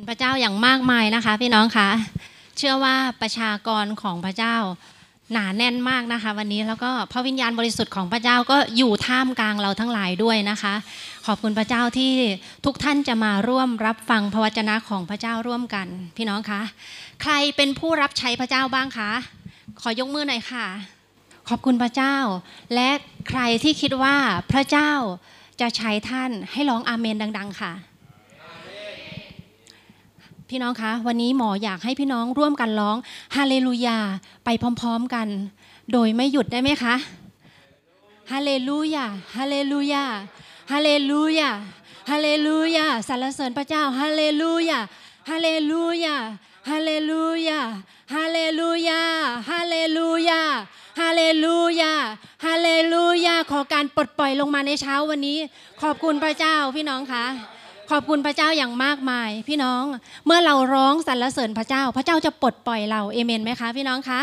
[0.00, 1.88] คุณพระเจ้าอย่างมากมายนะคะ พี่น้องคะ
[2.58, 4.56] เชื่อว่าประชากรของพระเจ้า
[5.32, 10.74] หนาแน่นมากนะคะ วันนี้แล้วก็พระวิญญาณบริสุทธิ์ของพระเจ้าก็อยู่ท่ามกลางเราทั้งหลายด้วยนะคะ
[11.26, 12.12] ขอบคุณพระเจ้าที่
[12.64, 16.60] ทุกท่านจะมาร่วมรับฟังพระวจนะของพระเจ้าร่วมกัน พี่น้องคะ
[17.22, 19.10] ใครเป็นผู้รับใช้พระเจ้าบ้างคะ
[19.80, 20.66] ขอยกมือหน่อยค่ะ
[21.48, 22.16] ขอบคุณพระเจ้า
[22.74, 22.90] และ
[23.28, 24.16] ใครที่คิดว่า
[24.52, 24.92] พระเจ้า
[25.60, 27.74] จะใช้ท่านให้ร้องอาเมนดัง ๆ ค่ะ
[30.50, 32.96] พี่น้องคะ วันนี้หมออยากให้พี่น้องร่วมกันร้อง
[33.36, 33.98] ฮาเลลูยา
[34.44, 34.48] ไป
[34.80, 35.28] พร้อมๆกัน
[35.92, 36.94] โดยไม่หยุดได้ไหมคะ
[38.32, 39.04] ฮาเลลูยา
[39.36, 40.04] ฮาเลลูยา
[40.72, 41.50] ฮาเลลูยา
[42.10, 44.78] ฮาเลลูยาสรรเสริญพระเจ้าฮาเลลูยา
[45.30, 46.16] ฮาเลลูยา
[46.68, 47.60] ฮาเลลูยา
[48.14, 49.00] ฮาเลลูยา
[49.50, 50.40] ฮาเลลูยา
[51.00, 51.92] ฮาเลลูยา
[52.44, 55.38] ฮาเลลูยาขอการปลดปล่อยลงมาในเช้าวันนี้
[55.82, 57.24] ขอบคุณพระเจ้าพี่น้องคะ
[57.90, 59.82] ขอบคุณพระเจ้าอย่างมากมาย พี่น้อง
[60.26, 64.20] เมื่อเราร้องสรรเสริญพระเจ้า พระเจ้าจะปลดปล่อยเราเอเมนไหมคะพี่น้องคะ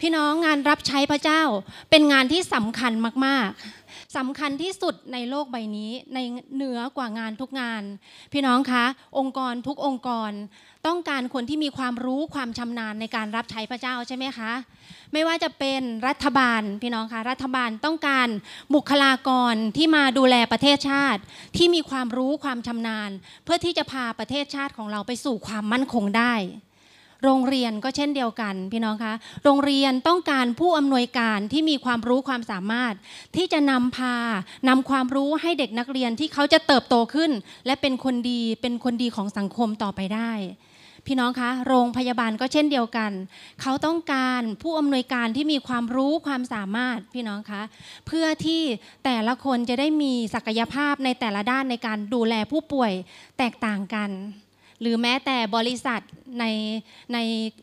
[0.00, 1.42] พี่น้องงานรับใช้พระเจ้า
[1.90, 2.92] เป็นงานที่สำคัญ
[3.26, 3.85] มากๆ
[4.16, 6.18] สำคัญที่สุดในโลกใบนี้ ใน
[6.54, 7.82] เหนือกว่างานทุกงาน
[8.32, 8.84] พี่น้องคะ
[9.18, 10.32] องค์กรทุกองค์กร
[10.86, 14.52] ต้องการคนที่มีความรู้ความชำนาญในการรับใช้พระเจ้าใช่ไหมคะ
[15.12, 18.28] ไม่ว่าจะเป็นรัฐบาลพี่น้องคะรัฐบาลต้องการ
[18.74, 21.20] บุคลากรที่มาดูแลประเทศชาติ
[21.56, 23.10] ที่มีความรู้ความชำนาญ
[23.44, 26.34] เพื่อที่จะพาประเทศชาติของเราไปสู่ความมั่นคงได้
[27.24, 29.14] โรงเรียนก็เช่นเดียวกันพี่น้องคะ
[29.44, 32.94] โรงเรียนต้องการผู้อำนวยการที่มีความรู้ความสามารถ
[33.36, 34.16] ที่จะนำพา
[34.68, 37.30] นำความรู้ให้เด็กนักเรียนที่เขาจะเติบโตขึ้น
[37.66, 40.32] และเป็นคนดีเป็นคนดีของสังคมต่อไปได้
[41.06, 43.12] พี่น้องคะโรงพยาบาลก็เช่นเดียวกัน
[43.62, 47.62] เขาต้องการผู้อำนวยการที่มีความรู้ความสามารถพี่น้องคะ
[48.06, 48.62] เพื่อที่
[49.04, 52.92] แต่ละคนจะได้มีศักยภาพในแต่ละด้านในการดูแลผู้ป่วย
[53.38, 54.10] แตกต่างกัน
[54.80, 56.00] หรือแม้แต่บริษัท
[56.40, 56.44] ใน
[57.12, 57.18] ใน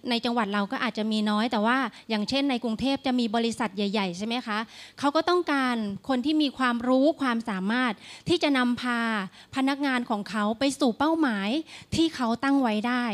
[0.10, 1.78] ในจังหวัดเราก็อาจจะมีน้อย แต่ว่า
[2.10, 4.60] อย่างเช่นในกรุงเทพจะมีบริษัทใหญ่ ๆ ใช่ไหมคะ
[5.00, 5.76] เขาก็ต้องการ
[6.10, 7.94] คนที่มีความรู้ความสามารถ
[8.30, 9.02] ที่จะนำพา
[9.56, 11.50] พนักงานของเขาไปสู่เป้าหมาย
[11.96, 13.06] ที่เขาตั้งไว้ได้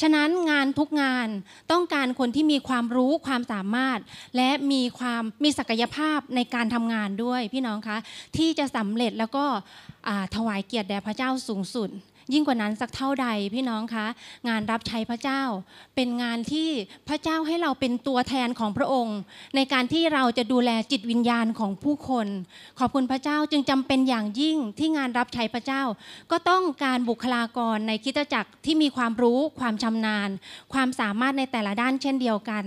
[0.00, 1.28] ฉะนั้นงานทุกงาน
[1.72, 3.98] ต้องการคนที่มีความรู้ความสามารถ
[4.36, 7.98] และมีความมีศักยภาพในการทำงานด้วยพี่น้องคะ
[8.36, 9.44] ที่จะสำเร็จแล้วก็
[10.34, 11.90] ถวายเกียรติแด่พระเจ้าสูงสุด
[12.32, 14.06] ยิ่งกว่านั้นสักเท่าใดพี่น้องคะ
[14.48, 15.42] งานรับใช้พระเจ้า
[15.94, 16.68] เป็นงานที่
[17.08, 19.18] พระเจ้าให้เราเป็นตัวแทนของพระองค์
[19.56, 22.26] ในการที่เราจะดูแลจิตวิญญาณของผู้คน
[22.78, 25.82] ขอบคุณพระเจ้าจึงจำเป็นอย่างยิ่งที่งานรับใช้พระเจ้า
[26.30, 30.30] ก็ต้องการบุคลากรในคริดจักรที่มีความรู้ความชำนาญ
[30.72, 32.64] ความสามารถในแต่ละด้านเช่นเดียวกัน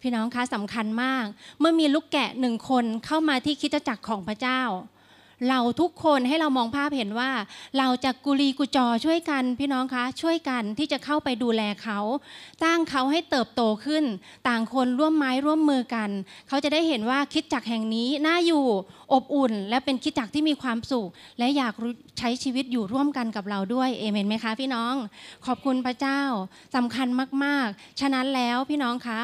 [0.00, 1.24] พี่น้องคะสำคัญมาก
[1.60, 4.62] เมื่อมีลูกแกะหนึ่งคนเข้ามาที่คริดจักรของพระเจ้า
[5.50, 7.30] เราทุกคนให้เรามองภาพเห็นว่า
[7.78, 11.98] เราจะกุลีกุจอช่วยกันพี่น้องคะ ช่วยกันที่จะเข้าไปดูแลเขา
[12.62, 14.04] สร้งเขาให้เติบโตขึ้น
[14.48, 16.10] ต่างคนร่วมไม้ร่วมมือกัน
[16.48, 18.64] เขาจะได้เห็นว่าคิดจักแห่งนี้น่าอยู่
[19.12, 21.08] อบอุ่น และเป็นคิดจักที่มีความสุข
[21.38, 21.74] และอยาก
[22.18, 24.94] ใช้ชีวิตอยู่ร่วมกันกับเราด้วยเอเมนไหมคะพี่น้อง
[25.46, 26.20] ขอบคุณพระเจ้า
[26.76, 27.08] สำคัญ
[27.44, 29.20] มาก ๆ ฉะนั้นแล้วพี่น้องคะ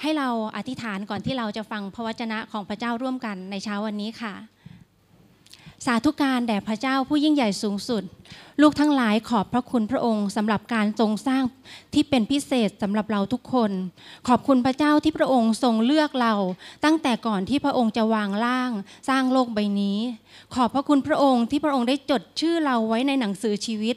[0.00, 4.34] ให้เราอธิษฐานก่อนที่เราจะฟังพระวจนะของพระเจ้าร่วมกันในเช้าวันนี้ค่ะ
[5.84, 8.02] สาธุการแด่พระเจ้าผู้ยิ่งใหญ่สูงสุด
[8.60, 11.44] ลูกทั้งหลายขอบพระคุณพระองค์สำหรับการทรงสร้าง
[11.94, 13.70] ที่เป็นพิเศษสำหรับเราทุกคน
[14.28, 16.34] ขอบคุณพระเจ้าที่พระองค์ทรงเลือกเรา
[16.84, 18.70] ตั้งแต่ก่อนที่พระองค์จะวางร่าง
[19.08, 19.98] สร้างโลกใบนี้
[20.54, 23.96] ขอบพระคุณพระองค์ที่พระองค์ได้จดชื่อเราไว้ในหนังสือชีวิต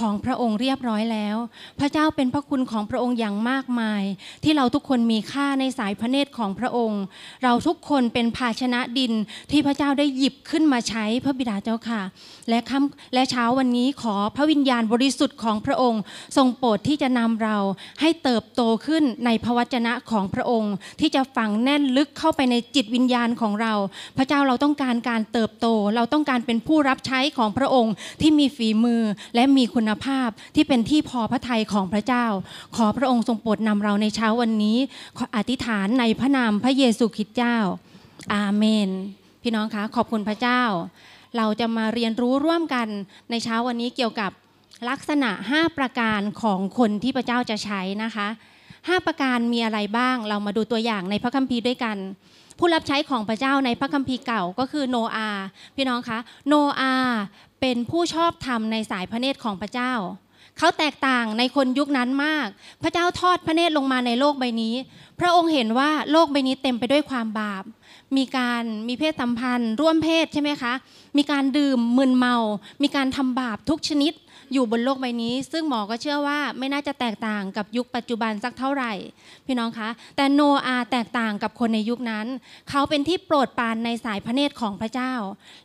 [0.00, 1.36] ของพระองค์เรียบร้อยแล้ว
[1.80, 4.02] พระเจ้าเป็นพระคุณของพระองค์อย่างมากมาย
[4.44, 7.02] ที่เราทุกคนมีค่าในสายพระเนตรของพระองค์
[7.44, 9.12] เราทุกคนเป็นภาชนะดิน
[9.50, 12.02] ที่พระเจ้าได้หยิบขึ้นมาใช้พระบิดาเจ้าค่ะ
[12.48, 16.02] และค่ำและเช้าวันนี้ขอพระวิญญาณบริสุทธิ์ของพระองค์
[16.36, 17.56] ทรงโปรดที่จะนำเรา
[18.00, 23.74] ให้เติบโตขึ้นในพระวจนะของพระองค์ ที่จะฝังแน่นลึกเข้าไปในจิตวิญญาณของเรา
[24.16, 25.66] พระเจ้าเราต้องการการเติบโต
[25.96, 29.02] เราต้องการเป็นผู้รับใช้ของพระองค์ที่มีฝีมือ
[29.34, 32.26] และมีคุณภาพที่เป็นที่พอพระทัยของพระเจ้า
[32.76, 34.78] ขอพระองค์ทรงโปรดนำเราในเช้าวันนี้
[35.18, 37.56] ขออธิษฐานในพระนามพระเยซูคริสต์เจ้า
[38.34, 38.88] อาเมน
[39.42, 40.62] พี่น้องคะขอบคุณพระเจ้า
[41.36, 42.88] เราจะมาเรียนรู้ร่วมกัน
[43.30, 44.30] ในเช้าวันนี้เกี่ยวกับ
[44.88, 48.28] ลักษณะ 5 ประการของคนที่พระเจ้าจะใช้นะคะ
[48.68, 51.96] 5 ประการมีอะไรบ้าง เรามาดูตัวอย่างในพระคัมภีร์ด้วยกัน
[52.58, 55.28] ผู้รับใช้ของพระเจ้าในพระคัมภีร์เก่าก็คือโนอา
[55.76, 56.94] พี่น้องคะ โนอา
[57.66, 59.92] เป็นผู้ชอบธรรมในสายพระเนตรของพระเจ้า
[60.58, 62.48] เขาแตกต่างในคนยุคนั้นมาก
[62.82, 64.74] พระเจ้าทอดพระเนตรลงมาในโลกใบนี้
[65.20, 67.64] พระองค์เห็นว่าโลกใบนี้เต็มไปด้วยความบาป
[68.16, 70.72] มีการมีเพศสัมพันธ์ ร่วมเพศใช่ไหมคะ
[71.16, 72.36] มีการดื่มมึนเมา
[72.82, 74.12] มีการทำบาปทุกชนิด
[74.54, 78.92] อยู่บนโลกใบนี้ ซึ่งหมอก็เชื่อว่าไม่น่าจะแตกต่างกับยุคปัจจุบันสักเท่าไหร่
[79.46, 82.26] พี่น้องคะแต่โนอาแตกต่างกับคนในยุคนั้น
[82.70, 85.12] เขาเป็นที่โปรดปรานในสายพระเนตรของพระเจ้า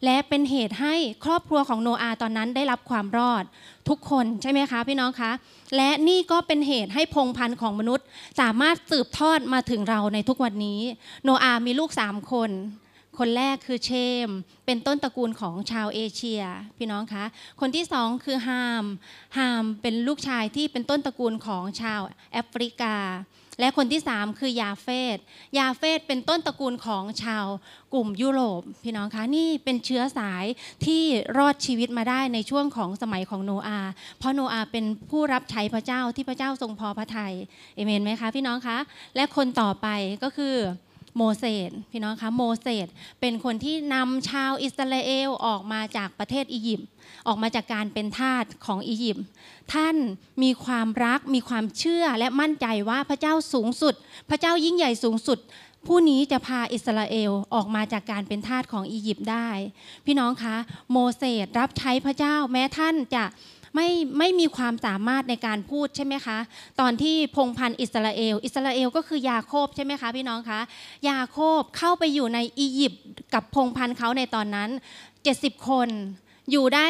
[0.06, 0.96] และเป็นเหตุให้
[1.26, 3.44] ครอบครัวของโนอาตอนนั้นได้รับความรอด
[3.90, 5.32] ทุกคนใช่ไหมคะพี่น้องคะ
[5.76, 8.06] และนี่ก็เป็นเหตุให้พงพันธุ์ของมนุษย์
[8.40, 10.80] สามารถสืบทอดมาถึงเราในทุกวันนี้
[11.24, 12.52] โนอามีลูกสามคน
[13.18, 13.92] คนแรกคือเช
[14.28, 14.30] ม
[14.66, 16.42] เป็นต้นตระกูลของชาวเอเชีย
[16.78, 17.26] พี่น้องคะ
[17.60, 18.86] คนที่สองคือฮาม
[19.38, 22.02] ฮามเป็นลูกชายที่เป็นต้นตระกูลของชาว
[22.32, 22.96] แอฟริกา
[23.60, 25.18] และคนที่สามคือยาเฟต
[25.58, 27.46] ยาเฟตเป็นต้นตระกูลของชาว
[27.94, 30.46] กลุ่มยุโรป พี่น้องคะนี่เป็นเชื้อสาย
[30.86, 31.04] ที่
[31.38, 33.80] รอดชีวิตมาได้ในช่วงของสมัยของโนอา
[34.20, 37.34] เพราะโนอาเป็นผู้รับใช้พระเจ้าที่พระเจ้าทรงพอพระทัย
[37.76, 38.78] เอเมนไหมคะพี่น้องคะ
[39.16, 39.88] และคนต่อไป
[40.24, 40.56] ก็คือ
[41.18, 42.88] โมเสสพี่น้องคะโมเสส
[43.22, 46.88] เป็นคนที่นำชาวอิสราเอลออกมาจากประเทศอียิปต์
[47.28, 49.26] ออกมาจากการเป็นทาสของอียิปต์
[49.74, 49.96] ท่าน
[50.44, 53.94] มีความรักมีความเชื่อและมั่นใจว่าพระเจ้าสูงสุด
[54.30, 55.40] พระเจ้ายิ่งใหญ่สูงสุด
[55.88, 59.50] ผู้นี้จะพาอิสราเอลออกมาจากการเป็นทาสของอียิปต์ได้
[60.06, 60.56] พี่น้องคะ
[60.92, 63.26] โมเสสรับใช้พระเจ้าแม้ท่านจะ
[63.76, 63.88] ไม่
[64.20, 66.38] ไม่มีความสามารถในการพูดใช่ไหมคะ
[66.80, 70.60] ตอนที่พงพันธ์อิสราเอล อิสราเอลก็คือยาโคบใช่ไหมคะพี่น้องคะ
[71.10, 74.70] ยาโคบเข้าไปอยู่ในอียิปต์กับพงพันธ์เขาในตอนนั้น
[75.20, 75.90] 70 คน
[76.52, 76.86] อยู่ได้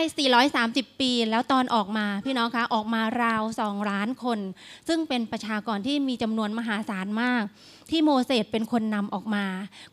[0.46, 4.40] 430 ปี แล้วตอนออกมาพี่น้องคะออกมาราว 2 ล้านคน
[4.88, 7.44] ซึ่งเป็นประชากรที่มีจำนวนมหาศาลมาก
[7.90, 9.46] ที่โมเสสเป็นคนนำออกมา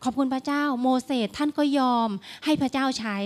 [0.03, 2.09] ขอบคุณพระเจ้า โมเสสท่านก็ยอม
[2.45, 3.17] ให้พระเจ้าใช้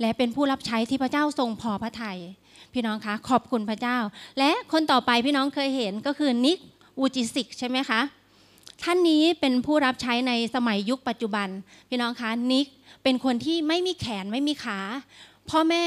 [0.00, 2.20] และเป็นผู้รับใช้ที่พระเจ้าทรงพอพระทัย
[2.74, 3.98] พี่น้องคะขอบคุณพระเจ้า
[4.38, 6.58] และคนต่อไปพี่น้องเคยเห็นก็คือนิก
[6.98, 8.00] อูจิสิกใช่ไหมคะ
[8.82, 11.48] ท่านนี้เป็นผู้รับใช้ในสมัยยุคปัจจุบัน
[11.88, 12.66] พี่น้องคะนิก
[13.02, 14.80] เป็นคนที่ไม่มีแขนไม่มีขา
[15.50, 15.84] พ่อแม่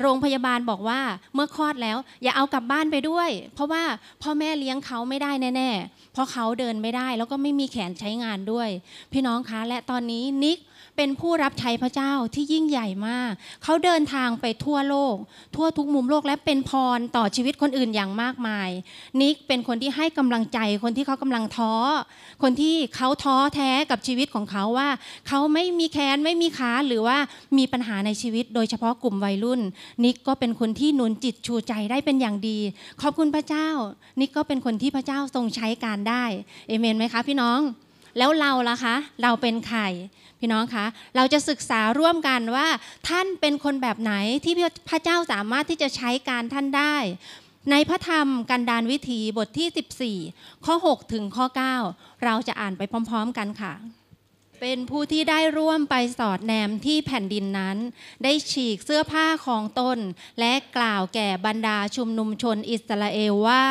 [0.00, 1.00] โรงพยาบาลบอกว่า
[1.34, 3.82] เมื่อคลอดแล้ว อย่าเอากลับบ้านไปด้วย เพราะว่า
[4.22, 8.68] พ่อแม่เลี้ยงเขาไม่ได้แน่ๆเพราะเขาเดินไม่ได้แล้วก็ไม่มีแขนใช้งานด้วย
[9.12, 10.58] พี่น้องคะและตอนนี้นิก
[10.96, 13.32] เป็นผู้รับใช้พระเจ้าที่ยิ่งใหญ่มาก
[13.64, 15.16] เขาเดินทางไปทั่วโลก
[15.56, 18.68] ทั่วทุกมุมโลกและเป็นพรต่อชีวิตคนอื่นอย่างมากมาย
[19.20, 21.74] นิกเป็นคนที่ให้กำลังใจคนที่เขากำลังท้อ
[22.42, 24.88] คนที่เขาท้อแท้กับชีวิตของเขาว่า
[25.28, 27.18] เขาไม่มีแขนไม่มีขาหรือว่า
[27.58, 29.60] มีปัญหาในชีวิต โดยเฉพาะกลุ่มวัยรุ่น
[30.04, 32.58] นิกก็เป็นคนที่หนุนจิตชูใจได้เป็นอย่างดี
[33.02, 33.68] ขอบคุณพระเจ้า
[34.20, 36.24] นิกก็เป็นคนที่พระเจ้าทรงใช้การได้
[36.68, 37.60] เอเมนไหมคะพี่น้อง
[38.18, 39.80] แล้วเราล่ะคะ เราเป็นใคร
[40.38, 40.86] พี่น้องคะ
[41.16, 42.66] เราจะศึกษาร่วมกันว่า
[43.08, 44.12] ท่านเป็นคนแบบไหน
[44.44, 44.54] ที่
[44.88, 46.96] พระเจ้าสามารถที่จะใช้การท่านได้
[47.70, 51.46] ในพระธรรมกันดานวิถีบทที่ 14 ข้อ 6 ถึงข้อ
[51.84, 53.72] 9 เราจะอ่านไปพร้อม ๆ กันค่ะ
[54.60, 57.76] เป็นผู้ที่ได้ร่วมไปสอดแนมที่แผ่นดินนั้น
[58.24, 59.98] ได้ฉีกเสื้อผ้าของตน
[60.40, 63.64] และกล่าวแก่บรรดาชุมนุมชนอิสราเอลว่า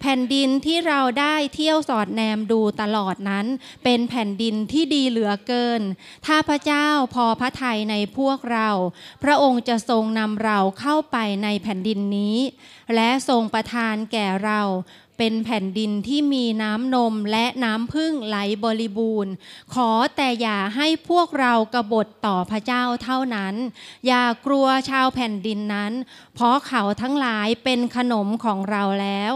[0.00, 3.46] แผ่นดินที่เราได้เที่ยวสอดแนมดูตลอดนั้น
[3.84, 5.82] เป็นแผ่นดินที่ดีเหลือเกิน
[6.26, 8.70] ถ้าพระเจ้าพอพระทัยในพวกเรา
[9.22, 12.36] พระองค์จะทรงนำเราเข้าไปในแผ่นดินนี้
[12.94, 14.62] และทรงประทานแก่เรา
[15.18, 19.32] เป็นแผ่นดินที่มีน้ำนมและน้ำพึ่งไหลบริบูรณ์
[19.74, 23.54] ขอแต่อย่าให้พวกเรากบฏต่อพระเจ้าเท่านั้น
[24.06, 25.92] อย่ากลัวชาวแผ่นดินนั้น
[26.34, 29.34] เพราะเขาทั้งหลายเป็นขนมของเราแล้ว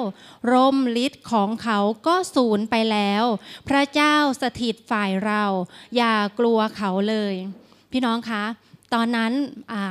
[0.52, 3.24] ร่มฤทธิ์ของเขาก็สูญไปแล้ว
[3.68, 5.44] พระเจ้าสถิตฝ่ายเรา
[5.96, 7.34] อย่ากลัวเขาเลย
[7.92, 8.44] พี่น้องคะ
[8.96, 9.32] ตอนนั้น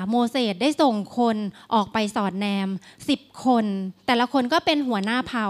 [0.10, 1.38] โมเสสได้ส่งคน
[1.74, 2.67] ออกไปสอดแนม
[3.05, 3.65] 10 คน
[4.08, 5.48] แต่ละคนก็เป็นหัวหน้าเผ่า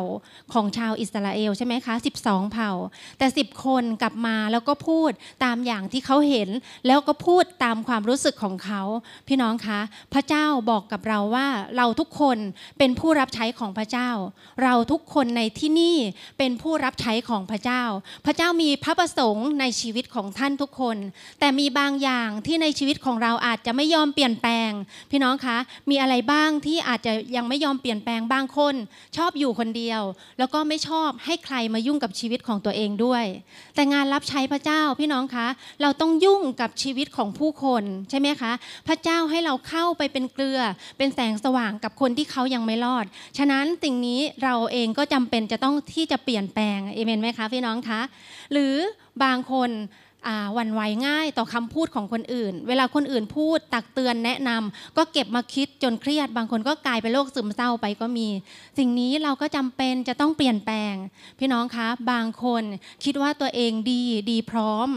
[0.54, 2.72] ของชาวอิสราเอลใช่ไหมคะ12 เผ่า
[3.18, 5.12] แต่ 10 คนกลับมาแล้วก็พูด
[5.44, 6.50] ตามอย่างที่เขาเห็น
[6.88, 8.82] แล้วก็พูดตามความรู้สึกของเขา
[9.28, 9.80] พี่น้องคะ
[10.14, 12.38] พระเจ้าบอกกับเราว่าเราทุกคน
[12.78, 14.10] เป็นผู้รับใช้ของพระเจ้า
[14.64, 15.98] เราทุกคนในที่นี่
[16.38, 17.84] เป็นผู้รับใช้ของพระเจ้า
[18.26, 20.98] พระเจ้ามีพระประสงค์ในชีวิตของท่านทุกคน
[21.40, 24.72] แต่มีบางอย่างที่ในชีวิตของเราอาจจะไม่ยอมเปลี่ยนแปลง
[25.12, 25.58] พี่น้องคะ
[25.90, 28.76] มีอะไรบ้างที่อาจจะยังไม่ยอมเปลี่ยนแปลงบางคน
[29.18, 30.02] ชอบอยู่คนเดียว
[30.40, 33.26] แล้วก็ไม่ชอบให้ใครมายุ่งกับชีวิตของตัวเองด้วย
[33.76, 35.48] แต่งานรับใช้พระเจ้าพี่น้องคะ
[35.82, 38.52] เราต้องยุ่งกับชีวิตของผู้คนใช่ไหมคะ
[38.88, 40.62] พระเจ้าให้เราเข้าไปเป็นเกลือ
[40.98, 43.06] เป็นแสงสว่างกับคนที่เขายังไม่รอด
[43.38, 48.02] ฉะนั้นสิ่งนี้เราเองก็จำเป็นจะต้องที่จะเปลี่ยนแปลงเอเมนไหมคะพี่น้องคะ
[48.52, 48.76] หรือ
[49.24, 49.70] บางคน
[50.54, 58.28] หวั่นไหวง่ายต่อคำพูดของคนอื่น เวลาคนอื่นพูดตักเตือนแนะนำก็เก็บมาคิดจนเครียด บางคนก็กลายเป็นโรคซึมเศร้าไปก็มี
[58.78, 60.96] สิ่งนี้เราก็จำเป็นจะต้องเปลี่ยนแปลง
[61.40, 62.64] พี่น้องคะบางคน
[63.04, 64.90] คิดว่าตัวเองดีดีพร้อม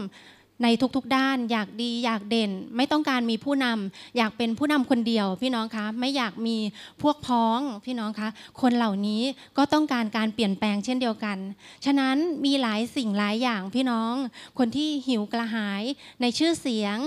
[0.63, 6.57] ในทุกๆด้าน อยากดีอยากเด่น ไม่ต้องการมีผู้นำอยากเป็นผู้นำคนเดียว พี่น้องคะไม่อยากมี
[7.01, 8.29] พวกพ้องพี่น้องคะ
[8.61, 9.21] คนเหล่านี้
[9.57, 11.37] ก็ต้องการการเปลี่ยนแปลงเช่นเดียวกัน
[11.85, 12.15] ฉะนั้น
[12.45, 14.13] มีหลายสิ่งหลายอย่างพี่น้อง
[14.59, 15.83] คนที่หิวกระหาย
[16.21, 16.97] ในชื่อเสียง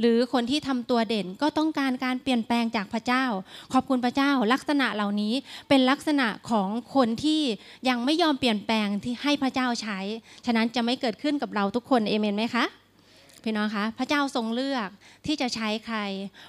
[0.00, 3.24] หรือคนที่ทำตัวเด่นก็ต้องการการเปลี่ยนแปลงจากพระเจ้า
[3.72, 5.34] ขอบคุณพระเจ้า ลักษณะเหล่านี้
[5.68, 7.42] เป็นลักษณะของคนที่
[7.88, 9.98] ยังไม่ยอมเปลี่ยนแปลงที่ให้พระเจ้าใช้
[10.46, 12.66] ฉะนั้นจะไม่เกิดขึ้นกับเราทุกคนเอเมนไหมคะ
[13.48, 14.88] พี่น้องคะพระเจ้าทรงเลือก
[15.26, 15.98] ที่จะใช้ใคร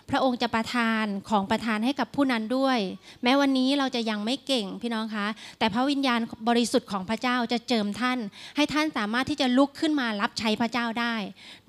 [0.09, 2.79] พระองค์จะประทานของประทานให้กับผู้นั้นด้วย
[3.23, 5.27] แม้วันนี้เราจะยังไม่เก่งพี่น้องคะ
[5.59, 8.19] แต่พระวิญญาณบริสุทธิ์ของพระเจ้าจะเจิมท่าน
[8.55, 11.15] ให้ท่านสามารถที่จะลุกขึ้นมารับใช้พระเจ้าได้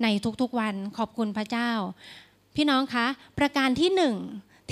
[0.03, 0.07] ใน
[0.41, 1.71] ทุกๆวันขอบคุณพระเจ้า
[2.55, 3.05] พี่น้องคะ
[3.39, 4.15] ประการที่หนึ่ง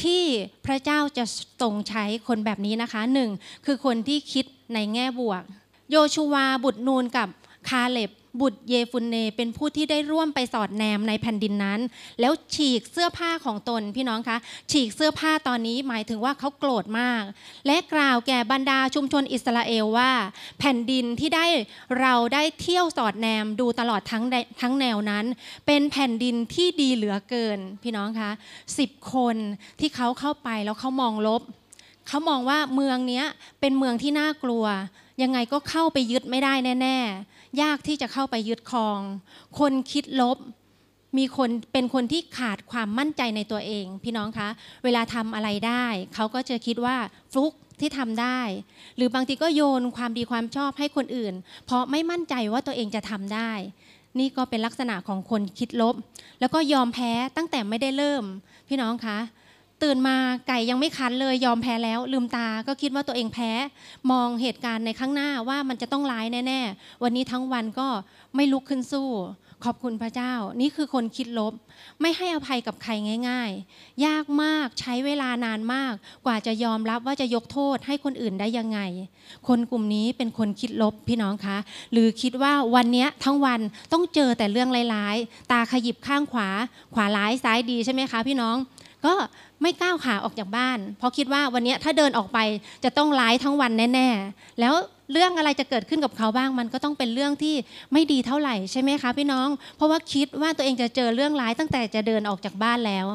[0.04, 0.24] ที่
[0.66, 1.26] พระเจ้าจะ
[1.62, 3.30] ทรงใช้คนแบบนี้นะคะหนึ่ง
[3.66, 5.44] คือคนที่คิดในแง่บวก
[5.92, 7.30] โยชูวาบุตรนูนกับ
[7.70, 8.12] คาเล็บ
[8.42, 11.80] บุตรเยฟุนเนเป็นผู้ที่ได้ร่วมไปสอดแนมในแผ่นดินนั้น
[12.20, 14.38] แล้วฉีกเสื้อผ้าของตนพี่น้องคะ
[14.72, 17.24] ฉีกเสื้อผ้าตอนนี้หมายถึงว่าเขาโกรธมาก
[17.68, 20.12] และกล่าวแก่บรรดาชุมชนอิสราเอลว่า
[20.60, 21.46] แผ่นดินที่ได้
[22.00, 24.24] เราได้เที่ยวสอดแนมดูตลอดทั้ง
[24.62, 25.26] ทั้งแนวนั้น
[25.68, 28.32] เป็นแผ่นดินที่ดีเหลือเกินพี่น้องคะ
[28.78, 29.36] สิบคน
[29.80, 31.42] ที่เขาเข้าไปแล้วเขามองลบ
[32.08, 33.24] เขามองว่าเมืองนี้
[33.60, 34.66] เป็นเมืองที่น่ากลัว
[35.22, 39.00] ยังไงก็เข้าไปยึดไม่ได้แน่ ๆ ยากที่จะเข้าไปยึดครอง
[39.60, 40.38] คนคิดลบ
[41.18, 44.50] มีคนเป็นคนที่ขาดความมั่นใจในตัวเอง พี่น้องคะ
[44.84, 45.86] เวลาทำอะไรได้
[46.16, 46.98] เขาก็จะคิดว่า
[47.32, 48.40] ฟลุกที่ทำได้
[48.96, 51.34] หรือบางทีก็โยนความดีความชอบให้คนอื่น
[51.66, 53.52] เพราะไม่มั่นใจว่าตัวเองจะทำได้
[54.20, 55.96] นี่ก็เป็นลักษณะของคนคิดลบ
[56.40, 58.24] แล้วก็ยอมแพ้ตั้งแต่ไม่ได้เริ่ม
[58.68, 59.18] พี่น้องคะ
[59.84, 60.18] ตื่นมา
[60.48, 63.52] ไก่ยังไม่คันเลยยอมแพ้แล้วลืมตาก็คิดว่าตัวเองแพ้
[64.12, 67.88] มองเหตุการณ์ในข้างหน้าว่ามันจะต้องร้ายแน่ๆ วันนี้ทั้งวันก็
[68.36, 69.10] ไม่ลุกขึ้นสู้
[69.66, 71.54] ขอบคุณพระเจ้า นี่คือคนคิดลบ
[72.02, 72.92] ไม่ให้อภัยกับใคร
[73.30, 75.94] ง่าย ๆ ยากมากใช้เวลานานมาก
[76.26, 78.80] กว่าจะยอมรับว่าจะยกโทษให้คนอื่นได้ยังไง
[79.48, 81.58] คนกลุ่มนี้เป็นคนคิดลบพี่น้องคะ
[81.92, 83.60] หรือคิดว่าวันนี้ทั้งวัน
[83.94, 86.50] ต้องเจอแต่เรื่องร้ายๆตาขยิบข้างขวา
[86.94, 88.56] ขวาร้ายซ้ายดีใช่ไหมคะพี่น้อง
[89.06, 89.14] ก็
[89.62, 92.40] ไม่ก้าวขาออกจากบ้าน เพราะคิดว่าวันนี้ถ้าเดินออกไป
[92.84, 94.74] จะต้องร้ายทั้งวันแน่ๆ แล้ว
[95.14, 97.56] เรื่องอะไรจะเกิดขึ้นกับเขาบ้าง มันก็ต้องเป็นเรื่องที่
[97.94, 103.06] ไม่ดีเท่าไหร่ใช่ไหมคะพี่น้อง เพราะว่าคิดว่าตัวเองจะเจอเรื่องร้ายตั้งแต่จะเดินออกจากบ้านแล้ว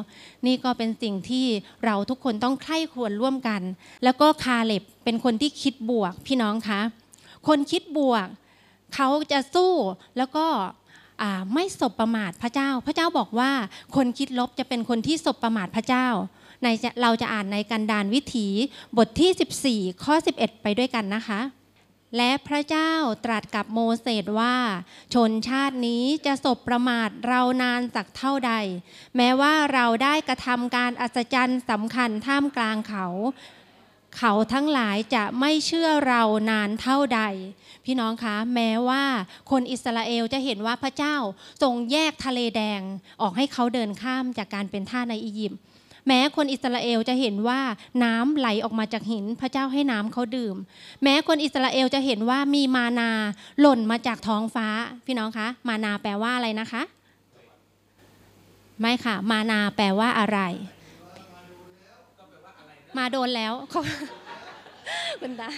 [0.45, 1.45] นี่ก็เป็นสิ่งที่
[1.85, 3.61] เราทุกคนต้องใคร่ควรร่วมกัน
[4.03, 6.81] แล้วก็คาเล็บเป็นคนที่คิดบวกพี่น้องคะ
[7.47, 8.27] คนคิดบวก
[8.95, 9.71] เขาจะสู้
[10.17, 10.45] แล้วก็
[11.53, 13.51] ไม่สบประมาทพระเจ้า พระเจ้าบอกว่า
[13.95, 16.07] คนคิดลบจะเป็นคนที่สบประมาทพระเจ้า
[16.63, 16.67] ใน
[17.01, 18.47] เราจะอ่านในกันดานวิถี
[18.97, 21.41] บทที่ 14 ข้อ 11 ไปด้วยกันนะคะ
[22.17, 22.91] และพระเจ้า
[23.25, 24.55] ตรัสกับโมเสสว่า
[25.13, 28.53] ชนชาตินี้จะสบประมาทเรานานสักเท่าใด
[29.15, 33.07] แม้ว่าเราได้กระทำการอัศจรรย์สำคัญท่ามกลางเขา
[34.17, 37.21] เขาทั้งหลายจะไม่เชื่อเรานานเท่าใด
[37.85, 39.03] พี่น้องคะ แม้ว่า
[39.51, 41.15] คนอิสราเอลจะเห็นว่าพระเจ้า
[41.61, 42.81] ทรงแยกทะเลแดง
[43.21, 45.59] ออกให้เขาเดินข้ามจากการเป็นท่าในอียิปต์
[46.07, 47.61] แม้คนอิสราเอลจะเห็นว่า
[48.03, 50.55] น้ำไหลออกมาจากหิน พระเจ้าให้น้ำเขาดื่ม
[51.03, 53.09] แม้คนอิสราเอลจะเห็นว่ามีมานา
[53.59, 54.67] หล่นมาจากท้องฟ้า
[55.05, 56.83] พี่น้องคะ มานาแปลว่าอะไรนะคะ
[58.79, 60.39] ไม่ค่ะ มานาแปลว่าอะไร
[62.97, 63.53] มาโดนแล้ว
[65.21, 65.49] คุณตา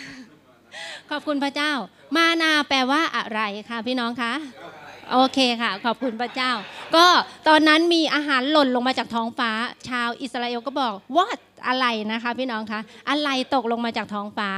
[1.12, 1.72] ขอบคุณพระเจ้า
[2.15, 4.34] มานาแปลว่าอะไรคะพี่น้องคะ
[5.12, 6.51] โอเคค่ะ ขอบคุณพระเจ้า
[6.96, 7.05] ก็
[7.48, 9.51] ตอนนั้นมีอาหารหล่นลงมาจากท้องฟ้า
[9.89, 11.27] ชาวอิสราเอลก็บอกว่า
[11.67, 12.79] อะไรนะคะ พี่น้องคะ
[13.10, 14.50] อะไรตกลงมาจากท้องฟ้า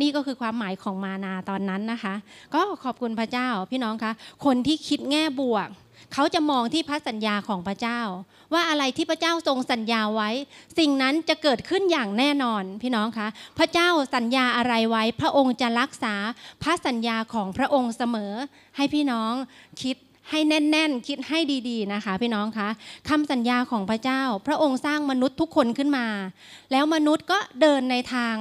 [0.00, 2.14] นี่ก็คือความหมายของมานาตอนนั้นนะคะ
[2.54, 4.12] ก็ขอบคุณพระเจ้าพี่น้องคะ
[4.44, 5.68] คนที่คิดแง่บวก
[6.12, 8.00] เขาจะมองที่พระสัญญาของพระเจ้า
[8.52, 10.30] ว่าอะไรที่พระเจ้าทรงสัญญาไว้
[10.78, 16.14] สิ่งนั้นจะเกิดขึ้นอย่างแน่นอนพี่น้องคะ พระเจ้าสัญญาอะไรไว้ พระองค์จะรักษา
[16.62, 18.32] พระสัญญาของพระองค์เสมอ
[18.76, 19.32] ให้พี่น้อง
[19.82, 19.96] คิด
[20.30, 22.68] ให้แน่น ๆ คิดให้ดีๆนะคะ พี่น้องคะ
[23.08, 26.06] คำสัญญาของพระเจ้า พระองค์สร้างมนุษย์ทุกคนขึ้นมา
[26.72, 28.34] แล้วมนุษย์ก็เดินในทาง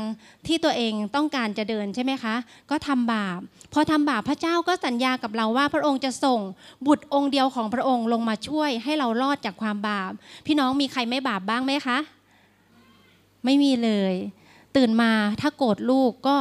[0.48, 2.36] ที่ตัวเองต้องการจะเดินใช่ไหมคะ
[2.70, 3.40] ก็ทำบาป
[3.74, 6.40] พอทำบาปพระเจ้าก็สัญญากับเราว่าพระองค์จะส่ง
[6.88, 10.12] บุตรองค์เดียวของพระองค์ลงมาช่วยให้เรารอดจากความบาป
[10.46, 11.98] พี่น้องมีใครไม่บาปบ้างไหมคะ
[13.46, 14.14] ไม่มีเลย
[14.78, 16.38] ตื่นมาถ้าโกรธลูกก็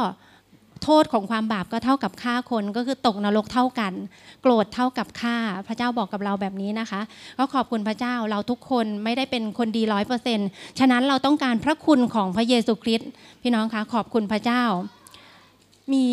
[0.87, 3.93] โทษของความบาปก็เท่ากับฆ่าคนก็คือตกนรกเท่ากัน
[4.41, 5.35] โกรธเท่ากับฆ่า
[5.67, 7.01] พระเจ้าบอกกับเราแบบนี้นะคะ
[7.37, 10.47] ก็ขอบคุณพระเจ้าเราทุกคนไม่ได้เป็นคนดีร้อยเปอร์เซ็นต์
[10.79, 13.09] ฉะนั้นเราต้องการพระคุณของพระเยซูคริสต์
[13.41, 14.63] พี่น้องคะขอบคุณพระเจ้า
[15.93, 16.05] มี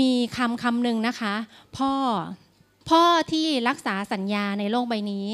[0.00, 1.34] มีคำคำหนึ่งนะคะ
[1.76, 1.92] พ่อ
[2.90, 5.26] พ่อที่รักษาสัญญาในโลกใบนี้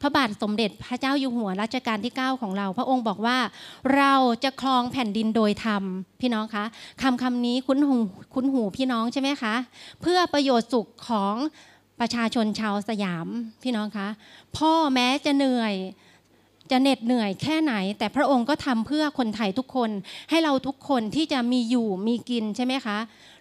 [0.00, 3.38] พระบาทสมเด็จพระเจ้าอยู่หัวรัชกาลที่ 9 ของเรา พระองค์บอกว่า
[3.96, 4.14] เรา
[4.44, 5.82] จะครองแผ่นดินโดยธรรม
[6.20, 6.64] พี่น้องคะ
[7.02, 7.96] คำคำนี้คุ้นหู
[8.34, 9.54] คุ้นหูพี่น้องใช่ไหมคะ
[10.02, 11.34] เพื่อประโยชน์สุขของ
[12.00, 13.26] ประชาชนชาวสยาม
[13.62, 14.08] พี่น้องคะ
[14.56, 15.74] พ่อแม้จะเหนื่อย
[16.70, 19.90] จะเหน็ดเหนื่อยแค่ไหน แต่พระองค์ก็ทำเพื่อคนไทยทุกคน
[20.30, 22.98] ให้เราทุกคนที่จะมีอยู่มีกินใช่ไหมคะ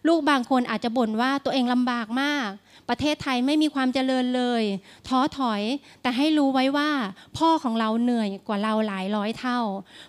[0.07, 2.49] ลูกบางคนอาจจะบ่นว่าตัวเองลำบากมาก
[2.89, 4.63] ประเทศไทยไม่มีความเจริญเลย
[5.07, 5.61] ท้อถอย
[6.01, 6.89] แต่ให้รู้ไว้ว่า
[7.37, 9.59] พ่อของเราเหนื่อยกว่าเราหลายร้อยเท่า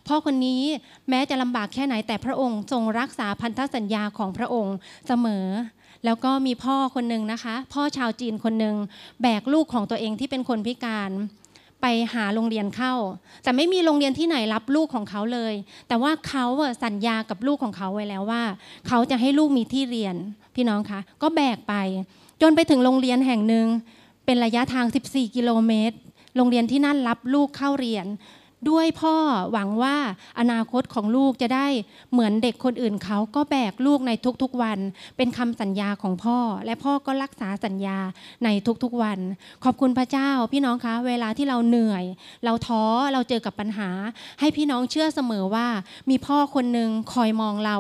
[0.07, 0.63] พ่อคนนี้
[1.09, 4.77] แม้จะลำบากแค่ไหนแต่พระองค์ทรงรักษาพันธสัญญาของพระองค์
[5.07, 5.47] เสมอ
[6.05, 8.77] แล้วก็มีพ่อคนหนึ่งนะคะ พ่อชาวจีนคนหนึ่ง
[9.23, 11.11] แบกลูกของตัวเองที่เป็นคนพิการ
[11.83, 12.95] ไปหาโรงเรียนเข้า
[13.43, 15.55] แต่ไม่มีโรงเรียนที่ไหนรับลูกของเขาเลย
[15.89, 16.45] แต่ว่าเขา
[16.85, 18.43] สัญญากับลูกของเขาไว้แล้วว่า
[18.89, 20.15] เขาจะให้ลูกมีที่เรียน
[20.55, 21.75] พี่น้องคะก็แบกไป
[22.43, 23.67] จนไปถึงโรงเรียนแห่งหนึ่ง
[24.25, 25.97] เป็นระยะทาง 14 กิโลเมตร
[26.37, 28.07] โรงเรียนที่นั่นรับลูกเข้าเรียน
[28.69, 29.17] ด้วยพ่อ
[29.53, 29.97] หวังว่า
[30.39, 31.67] อนาคตของลูกจะได้
[32.13, 34.13] เหมือนเด็กคนอื่นเขาก็แบกลูกใน
[34.43, 34.79] ทุกๆวัน
[35.17, 37.99] เป็นคำสัญญาของพ่อ และพ่อก็รักษาสัญญา
[38.45, 38.49] ใน
[38.83, 39.19] ทุกๆวัน
[39.65, 42.05] ขอบคุณพระเจ้าพี่น้องคะเวลาที่เราเหนื่อย
[42.45, 43.91] เราท้อเราเจอกับปัญหา
[44.41, 45.69] ให้พี่น้องเชื่อเสมอว่า
[46.11, 47.79] มีพ่อคนหนึ่งคอยมองเรา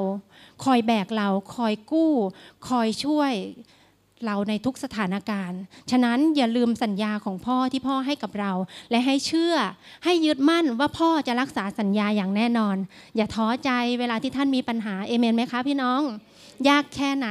[0.64, 2.12] คอยแบกเรา คอยกู้
[2.68, 3.32] คอยช่วย
[4.26, 5.60] เราในทุกสถานการณ์
[5.90, 8.52] ฉะนั้นอย่าลืมสัญญาของพ่อที่พ่อให้กับเรา
[8.90, 9.54] และให้เชื่อ
[10.04, 12.76] ให้ยึดมั่นว่าพ่อจะรักษาสัญญาอย่างแน่นอน
[13.16, 16.00] อย่าท้อใจเวลาที่ท่านมีปัญหาเอเมนไหมคะพี่น้อง
[16.68, 17.28] ยากแค่ไหน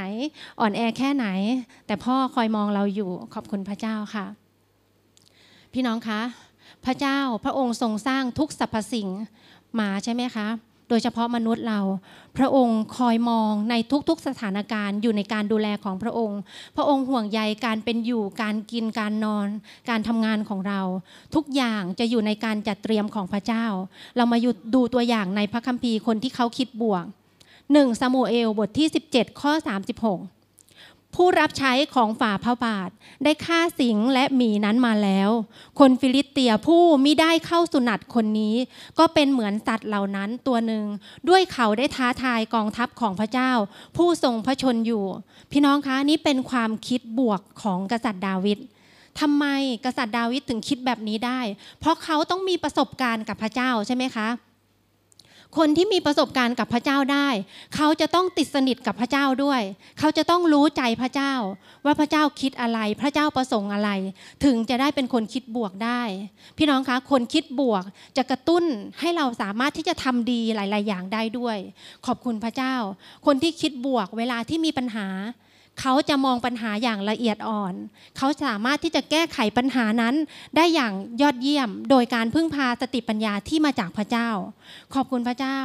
[0.60, 1.28] อ่อนแอแค่ไหน
[1.88, 4.26] แต่พ่อคอยมองเราอยู่ขอบคุณพระเจ้าค่ะ
[5.74, 6.22] พี่น้องคะ
[6.86, 9.08] พระเจ้าพระองค์ทรงสร้างทุกสรรพสิ่ง
[9.80, 10.48] มาใช่ไหมคะ
[10.90, 11.80] โดยเฉพาะมนุษย์เรา
[12.38, 13.76] พระองค์คอยมองใน
[14.10, 16.40] ทุกๆสถานการณ์อยู่ในการดูแลของพระองค์
[16.76, 19.48] พระองค์ห่วงใยการเป็นอยู่การกินการนอน
[19.90, 20.82] การทำงานของเรา
[21.36, 23.66] ทุกอย่างจะอยู่ในการจัดเตรียมของพระเจ้า
[24.16, 24.38] เรามา
[24.74, 27.06] ดูตัวอย่างในพระคัมภีร์คนที่เขาคิดบวก
[27.54, 29.52] 1 ซามูเอลบทที่ 17 ข้อ
[30.00, 30.37] 36
[31.18, 32.90] ผู้รับใช้ของฝ่าพระบาท
[33.24, 35.30] ได้ฆ่าสิงห์และหมีนั้นมาแล้ว
[35.80, 38.56] คนฟิลิสเตียผู้มิได้เข้าสุหนัตคนนี้
[39.00, 40.84] ก็เป็นเหมือนสัตว์เหล่านั้นตัวหนึ่ง
[41.30, 43.52] ด้วยเขาได้ท้าทายกองทัพของพระเจ้า
[43.98, 45.06] ผู้ทรงพระชนม์อยู่
[45.52, 48.60] พี่น้องคะนี่เป็นความคิดบวกของกษัตริย์ดาวิด
[49.20, 49.46] ทำไม
[49.86, 51.40] กษัตริย์ดาวิดถึงคิดแบบนี้ได้
[51.80, 54.28] เพราะเขาต้องมีประสบการณ์กับพระเจ้าใช่ไหมคะ
[55.58, 57.28] คนที่มีประสบการณ์กับพระเจ้าได้
[57.76, 59.62] เขาจะต้องติดสนิทกับพระเจ้าด้วย
[60.00, 61.34] เขาจะต้องรู้ใจพระเจ้า
[61.86, 63.90] ว่าพระเจ้าคิดอะไร พระเจ้าประสงค์อะไร
[64.46, 66.02] ถึงจะได้เป็นคนคิดบวกได้
[66.58, 67.84] พี่น้องคะคนคิดบวก
[68.18, 68.64] จะกระตุ้น
[69.00, 71.58] ให้เราสามารถที่จะทำดีหลาย ๆ อย่างได้ด้วย
[72.06, 72.76] ขอบคุณพระเจ้า
[73.26, 75.08] คนที่คิดบวกเวลาที่มีปัญหา
[75.82, 77.74] เขาจะมองปัญหาอย่างละเอียดอ่อน
[78.18, 80.16] เขาสามารถที่จะแก้ไขปัญหานั้น
[80.56, 84.30] ได้อย่างยอดเยี่ยม โดยการพึ่งพาสติปัญญาที่มาจากพระเจ้า
[84.94, 85.60] ขอบคุณพระเจ้า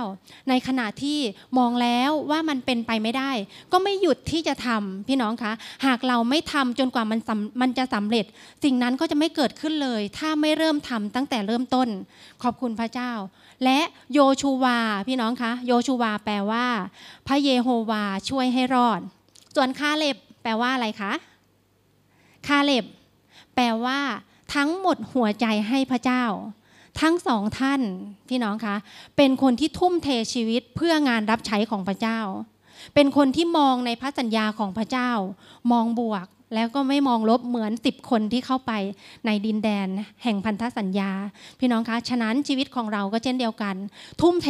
[0.48, 1.18] ในขณะที่
[1.58, 3.30] มองแล้วว่ามันเป็นไปไม่ได้
[3.72, 5.52] ก็ไม่หยุดที่จะทำพี่น้องคะ
[5.86, 7.20] หากเราไม่ทำจนกว่ามัน
[7.60, 8.24] มันจะสำเร็จ
[8.64, 11.88] สิ่งนั้นก็จะไม่เกิดขึ้นเลย ถ้าไม่เริ่มทำตั้งแต่เริ่มต้น
[12.42, 13.12] ขอบคุณพระเจ้า
[13.64, 13.80] และ
[14.12, 16.66] โยชูวาพี่น้องคะ โยชูวาแปลว่า
[17.26, 19.00] พระเยโฮวาช่วยให้รอด
[19.54, 21.12] ส่วนคาเล็บแปลว่าอะไรคะ
[22.46, 22.84] คาเล็บ
[23.54, 24.00] แปลว่า
[24.54, 26.24] ทั้งหมดหัวใจให้พระเจ้า
[27.00, 27.80] ทั้งสองท่าน
[28.28, 28.76] พี่น้องคะ
[29.16, 32.20] เป็นคนที่ทุ่มเทชีวิตเพื่องานรับใช้ของพระเจ้า
[32.94, 35.10] เป็นคนที่มองในพระสัญญาของพระเจ้า
[35.72, 38.72] มองบวก แล้วก็ไม่มองลบเหมือนสิบคนที่เข้าไป
[39.26, 39.88] ในดินแดน
[40.22, 41.10] แห่งพันธสัญญา
[41.58, 43.76] พี่น้องคะฉะนั้นชีวิตของเราก็เช่นเดียวกัน
[44.20, 44.48] ทุ่มเท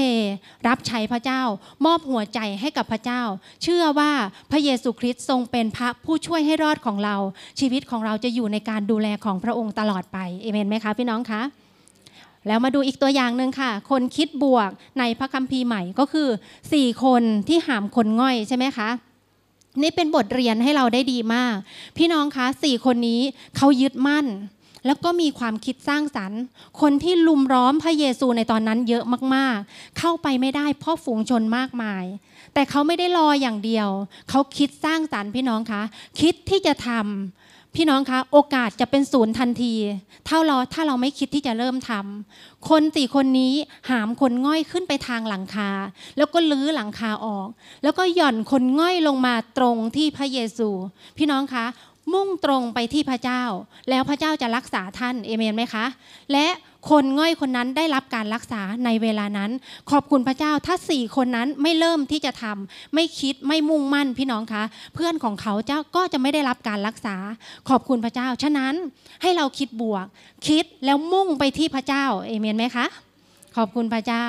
[0.67, 1.43] รับใช้พระเจ้า
[1.85, 3.23] มอบหัวใจให้กับพระเจ้า
[3.63, 4.13] เชื่อว่า
[4.51, 7.17] พระเยซูคริสต์ทรงเป็นพระผู้ช่วยให้รอดของเรา
[7.61, 11.43] ชีวิตของเราจะอยู่ในการดูแลของพระองค์ตลอดไปเอเมนไหมคะพี่น้องคะ
[12.47, 16.29] แล้วมาดูอีกตัวอย่างหนึ่งค่ะ คนคิดบวกในพระคัมภีร์ใหม่ก็คือ
[16.67, 18.89] 4 คนที่หามคนง่อยใช่ไหมคะ
[19.81, 21.57] นี่เป็นบทเรียนให้เราได้ดีมาก
[21.97, 23.21] พี่น้องคะสี่คนนี้
[23.57, 24.27] เขายึดมั่น
[24.87, 26.41] แล้วก็มีความคิดสร้างสรรค์
[26.81, 29.05] คนที่ลุมร้อมพระเยซูในตอนนั้นเยอะ
[29.35, 32.05] มากๆ เข้าไปไม่ได้เพราะฝูงชนมากมาย
[32.55, 33.89] แต่เขาไม่ได้รออย่างเดียว
[34.31, 35.83] เขาคิดสร้างสรรค์พี่น้องคะ
[36.21, 37.42] คิดที่จะทำ
[37.77, 39.75] พี่น้องคะโอกาสจะเป็นศูนย์ทันที
[40.29, 43.55] ถ้าเราถ้าเราไม่คิดที่จะเริ่มทำคนสี่คนนี้
[43.91, 45.71] หามคนง่อยขึ้นไปทางหลังคา
[46.17, 47.49] แล้วก็ลื้อหลังคาออก
[47.83, 50.69] แล้วก็หย่อนคนง่อยลงมาตรงที่พระเยซู
[51.19, 51.67] พี่น้องคะ
[52.13, 53.43] มุ่งตรงไปที่พระเจ้า
[53.91, 55.85] แล้วพระเจ้าจะรักษาท่านเอเมนไหมคะ
[56.33, 56.47] และ
[56.91, 59.51] คนง่อยคนนั้นได้รับการรักษาในเวลานั้น
[59.91, 67.17] ขอบคุณพระเจ้าถ้าสี่คนนั้นไม่เริ่มที่จะทำไม่คิดไม่มุ่งมั่นพี่น้องคะ เพื่อนของเขาเจ้าก็จะไม่ได้รับการรักษา
[67.69, 68.75] ขอบคุณพระเจ้า ฉะนั้น
[69.23, 70.07] ให้เราคิดบวก
[70.49, 72.87] คิดแล้วมุ่งไปที่พระเจ้าเอเมนไหมคะ
[73.57, 74.27] ขอบคุณพระเจ้า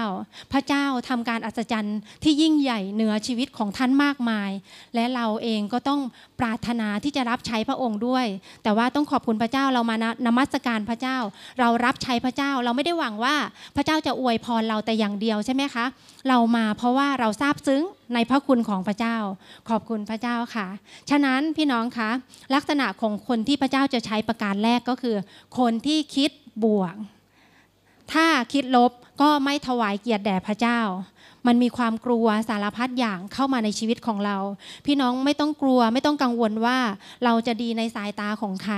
[0.53, 4.51] พระเจ้าทำการอัศจรรย์ที่ยิ่งใหญ่เหนือชีวิตของท่านมากมาย
[4.95, 6.01] และเราเองก็ต้อง
[6.39, 8.25] ปรารถนาที่จะรับใช้พระองค์ด้วย
[8.63, 11.17] แต่ว่าต้องขอบคุณพระเจ้าเรามานมัสการพระเจ้า
[11.59, 13.35] เรารับใช้พระเจ้าเราไม่ได้หวังว่า
[13.75, 15.85] พระเจ้าจะอวยพรเราแต่อย่างเดียวใช่ไหมคะ
[16.29, 17.81] เรามาเพราะว่าเราทราบซึ้ง
[18.13, 19.17] ในพระคุณของพระเจ้า
[19.69, 20.67] ขอบคุณพระเจ้าค่ะ
[21.09, 22.09] ฉะนั้นพี่น้องคะ
[22.53, 25.15] ลักษณะของคนที่พระเจ้าจะใช้ประการแรกก็คือ
[25.59, 26.29] คนที่คิด
[26.65, 26.95] บวก
[28.11, 30.79] ถ้าคิดลบก็ไม่ถวายเกียรติแด่พระเจ้า
[31.47, 34.37] มันมีความกลัวสารพัดอย่างเข้ามาในชีวิตของเรา
[34.85, 36.77] พี่น้องไม่ต้องกลัวไม่ต้องกังวลว่า
[37.25, 38.75] เราจะดีในสายตาของใคร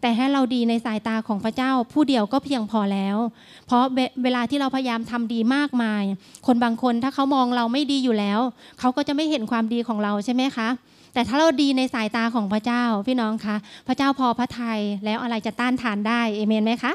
[0.00, 3.16] แต่ให้เราดีในสายตาของพระเจ้า ผู้เดียวก็เพียงพอแล้ว
[3.66, 3.84] เพราะ
[4.22, 6.04] เวลาที่เราพยายามทำดีมากมาย
[6.46, 8.40] คนบางคนถ้าเขามองเราไม่ดีอยู่แล้ว
[8.80, 10.68] เขาก็จะไม่เห็นความดีของเราใช่ไหมคะ
[11.14, 13.56] แต่ถ้าเราดีในสายตาของพระเจ้าพี่น้องคะ
[13.86, 16.92] พระเจ้าพอพระทัยแล้วอะไรจะต้านทานได้เอเมนไหมคะ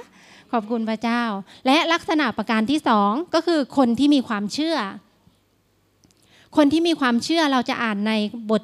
[0.51, 1.23] ขอบคุณพระเจ้า
[1.65, 4.77] และลักษณะประการที่สองก็คือคนที่มีความเชื่อ
[6.57, 8.13] คนที่มีความเชื่อเราจะอ่านใน
[8.51, 8.63] บท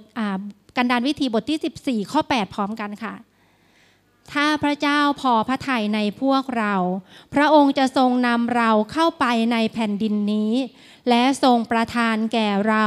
[0.78, 3.16] กันดานวิธีบทที่ 14 ข้อ 8 พร้อมกันค่ะ
[4.34, 6.76] ถ้าพระเจ้าพอพระทัยในพวกเรา
[7.34, 10.52] พระองค์จะทรงนำเราเข้าไปในแผ่นดินนี้
[11.10, 12.86] และทรงประทานแก่เรา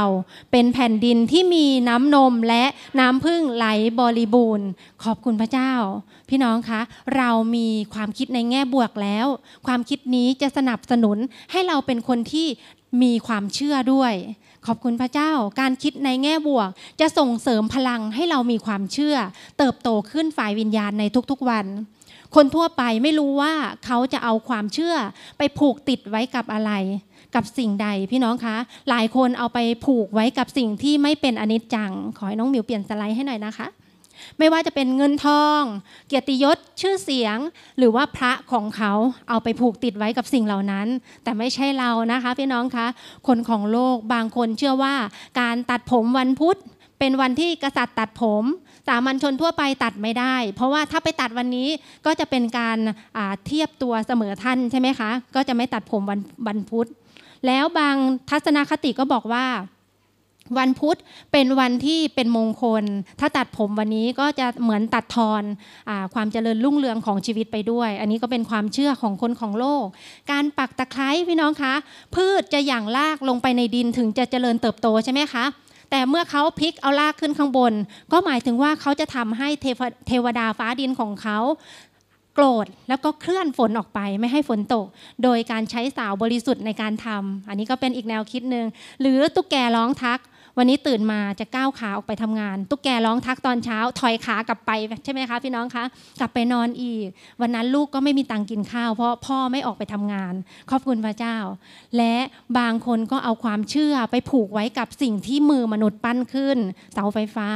[0.51, 2.63] เป็นแผ่นดินที่มีน้ำนมและ
[2.99, 3.65] น้ำพึ่งไหล
[3.99, 4.67] บริบูรณ์
[5.03, 5.73] ขอบคุณพระเจ้า
[6.29, 6.81] พี่น้องคะ
[7.17, 9.27] เรามีความคิดในแง่บวกแล้ว
[9.67, 11.17] ความคิดนี้จะสนับสนุน
[11.51, 12.47] ให้เราเป็นคนที่
[13.01, 14.13] มีความเชื่อด้วย
[14.65, 19.15] ขอบคุณพระเจ้า การคิดในแง่บวก จะส่งเสริมพลังให้เรามีความเชื่อ
[19.57, 21.65] เติบโตขึ้นฝ่ายวิญญาณในทุกๆวัน
[22.35, 23.53] คนทั่วไปไม่รู้ว่า
[23.85, 24.95] เขาจะเอาความเชื่อ
[25.37, 26.71] ไปผูกติดไว้กับอะไร
[27.35, 28.55] กับสิ่งใดพี่น้องคะ
[28.89, 33.67] หลายคนเอาไปผูกไว้กับสิ่งที่ไม่เป็นอนิจจัง ขอให้น้องหมิวเปลี่ยนสไลด์ให้หน่อยนะคะ
[34.37, 35.61] ไม่ว่าจะเป็นเงินทอง
[36.07, 37.37] เกียรติยศชื่อเสียง
[37.77, 38.93] หรือว่าพระของเขา
[39.29, 40.87] เอาไปผูกติดไว้กับสิ่งเหล่านั้น
[41.23, 42.87] แต่ไม่ใช่เรานะคะ พี่น้องคะ
[43.27, 44.95] คนของโลกบางคนเชื่อว่า
[45.39, 46.57] การตัดผมวันพุธ
[46.99, 48.43] เป็นวันที่กษัตริย์ตัดผม
[48.87, 51.69] สามัญชนทั่วไปตัดไม่ได้ เพราะว่าถ้าไปตัดวันนี้
[52.05, 52.77] ก็จะเป็นการ
[53.45, 56.87] เทียบตัวเสมอท่านใช่ไหมคะ ก็จะไม่ตัดผมวันวันพุธ
[57.45, 57.95] แล้วบาง
[58.29, 59.45] ทัศนคติก็บอกว่า
[60.57, 60.97] วันพุธ
[61.31, 62.83] เป็นวันที่เป็นมงคล
[63.19, 65.43] ถ้าตัดผมวันนี้ก็จะเหมือนตัดทอน
[65.89, 69.85] อความเจริญรุ่งเรืองของชีวิตไปด้วย อันนี้ก็เป็นความเชื่อของคนของโลก
[70.31, 71.73] การปักตะไคร้พี่น้องคะ
[72.15, 75.45] พืชจะอย่างลากลงไปในดินถึงจะเจริญเติบโตใช่ไหมคะ
[75.91, 77.73] แต่เมื่อเขาพลิกเอาลากขึ้นข้างบน
[78.11, 79.49] ก็หมายถึงว่าเขาจะทำให้
[80.07, 81.37] เทวดาฟ้าดินของเขา
[82.35, 84.85] โกรธแล้วก็เคลื่อนฝนออกไปไม่ให้ฝนตก
[85.23, 88.65] โดยการใช้สาวบริสุทธิ์ในการทำอันนี้ก็เป็นอีกแนวคิดหนึ่ง
[89.01, 90.21] หรือตุ๊กแกร้องทัก
[90.57, 94.71] วันนี้ตื่นมาจะก้าวขาออกไปทำงาน ตุ๊กแกร้องทักตอนเช้า ถอยขากลับไป
[95.03, 95.83] ใช่ไหมคะพี่น้องคะ
[96.19, 97.05] กลับไปนอนอีก
[97.41, 100.33] วันนั้นลูกก็ไม่มีตังกินข้าว เพราะพ่อไม่ออกไปทำงาน
[100.71, 101.37] ขอบคุณพระเจ้า
[101.97, 102.15] และ
[102.59, 106.57] บางคนก็เอาความเชื่อไปผูกไว้กับสิ่งที่มือมนุษย์ปั้นขึ้น
[106.93, 107.49] เสาไฟฟ้า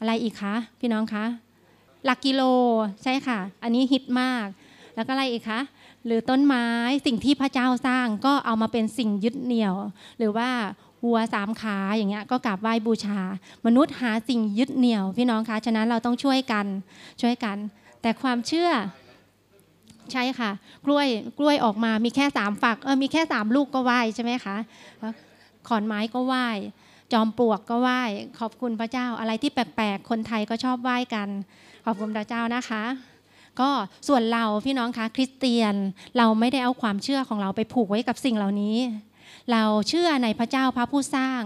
[0.00, 1.24] อะไรอีกคะ พี่น้องคะ
[2.04, 2.42] หลักกิโล
[3.02, 4.46] ใช่ค่ะ อันนี้ฮิตมาก
[4.94, 5.60] แล้วก็อะไรอีกคะ
[6.06, 6.66] หรือต้นไม้
[7.06, 9.74] สิ่งที่พระเจ้าสร้างก็เอามาเป็นสิ่งยึดเหนี่ยว
[10.18, 10.48] หรือว่า
[11.04, 13.20] วัวสามขาอย่างเงี้ยก็กราบไหว้บูชา
[13.66, 16.66] มนุษย์หาสิ่งยึดเหนี่ยว พี่น้องคะฉะนั้นเราต้องช่วยกัน
[17.22, 17.56] ช่วยกัน
[18.02, 18.70] แต่ความเชื่อ
[20.12, 20.50] ใช่ค่ะ
[20.86, 24.56] กล้วยกล้วยออกมามีแค่สามฝักเออมีแค่สามลูกก็ไหว้ใช่ไหมคะ
[25.68, 26.48] ขอนไม้ก็ไหว้
[27.12, 28.02] จอมปลวกก็ไหว้
[28.38, 31.28] ขอบคุณพระเจ้าอะไรที่แปลกๆคนไทยก็ชอบไหว้กัน
[31.86, 32.82] ขอบคุณพระเจ้านะคะ
[33.60, 33.70] ก็
[34.08, 35.74] ส่วนเราพี่น้องคะคริสเตียน
[36.18, 38.76] เราไม่ได้เอาความเชื่อของเราไปผูกไว้กับสิ่งเหล่านี้
[39.52, 41.42] เราเชื่อในพระเจ้าพระผู้สร้าง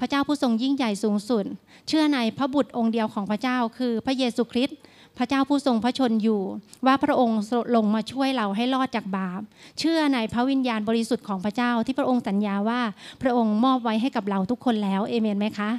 [0.00, 1.44] พระเจ้าผู้ทรงยิ่งใหญ่สูงสุด
[1.88, 4.78] เชื่อในพระบุตรองค์เดียวของพระเจ้า คือพระเยซูคริสต์
[5.18, 6.42] พระเจ้าผู้ทรงพระชนอยู่
[6.86, 7.38] ว่าพระองค์
[7.76, 9.40] ลงมาช่วยเราให้รอดจากบาป
[9.78, 12.80] เชื่อในพระวิญญาณบริสุทธิ์ของพระเจ้าที่พระองค์สัญญาว่า
[13.22, 15.70] พระองค์มอบไว้ให้กับเราทุกคนแล้วเอเมนไหมคะ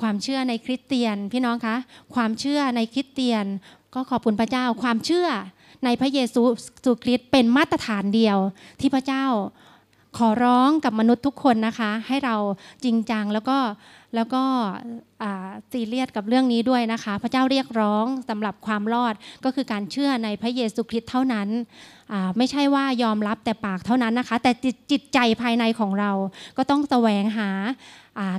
[0.00, 1.76] ความเชื่อในคริสเตียนพี่น้องคะ
[2.14, 3.44] ความเชื่อในคริสเตียน
[3.94, 5.28] ก็ขอบคุณพระเจ้า ความเชื่อ
[5.84, 8.38] ในพระเยซูคริสต์เป็นมาตรฐานเดียว
[8.80, 9.24] ที่พระเจ้า
[10.18, 12.36] ขอร้องกับมนุษย์ทุกคนนะคะ ให้เรา
[12.84, 13.58] จริงจังแล้วก็
[14.14, 14.42] แล้วก็
[15.72, 21.48] ซีเรียสกับเรื่องนี้ด้วยนะคะ พระเจ้าเรียกร้องสำหรับความรอดก็คือการเชื่อในพระเยซูคริสต์เท่านั้น
[22.36, 24.50] ไม่ใช่ว่ายอมรับแต่ปากเท่านั้นนะคะ แต่
[24.90, 26.10] จิตใจภายในของเรา
[26.56, 27.50] ก็ต้องแสวงหา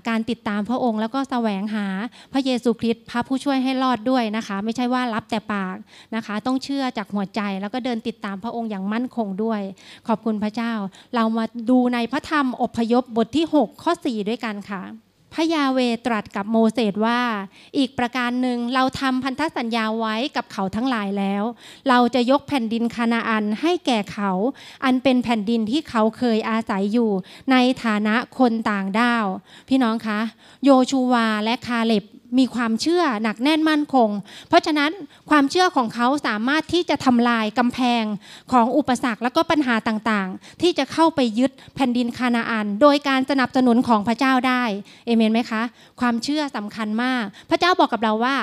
[0.09, 1.87] การติดตามพระองค์ แล้วก็แสวงหา
[2.33, 5.75] พระเยซูคริสต์พระผู้ช่วยให้รอดด้วยนะคะ ไม่ใช่ว่ารับแต่ปาก
[6.15, 9.61] นะคะ ต้องเชื่อจากหัวใจแล้วก็เดินติดตามพระองค์อย่างมั่นคงด้วย
[10.07, 10.73] ขอบคุณพระเจ้า
[11.15, 14.83] เรามาดูในพระธรรมอพยพบทที่ 6 ข้อ 4 ด้วยกันค่ะ
[15.33, 17.21] พระยาเวตรัสกับโมเสสว่า
[17.77, 21.43] อีกประการหนึ่งเราทำพันธสัญญาไว้กับเขาทั้งหลายแล้ว
[21.89, 24.31] เราจะยกแผ่นดินคานาอันให้แก่เขา
[24.85, 27.11] อันเป็นแผ่นดินที่เขาเคยอาศัยอยู่
[27.51, 29.25] ในฐานะคนต่างด้าว
[29.69, 30.19] พี่น้องคะ
[30.65, 32.05] โยชูวาและคาเล็บ
[32.37, 34.09] มีความเชื่อหนักแน่นมั่นคง
[34.49, 34.91] เพราะฉะนั้น
[35.29, 38.03] ความเชื่อของเขาสามารถที่จะทำลายกำแพง
[38.51, 44.63] ของอุปสรรคและก็ปัญหาต่างๆ ที่จะเข้าไปยึดแผ่นดินคานาอัน โดยการสนับสนุนของพระเจ้าได้
[45.05, 45.61] เอเมนไหมคะ
[46.01, 48.37] ความเชื่อสำคัญมาก พระเจ้าบอกกับเราว่า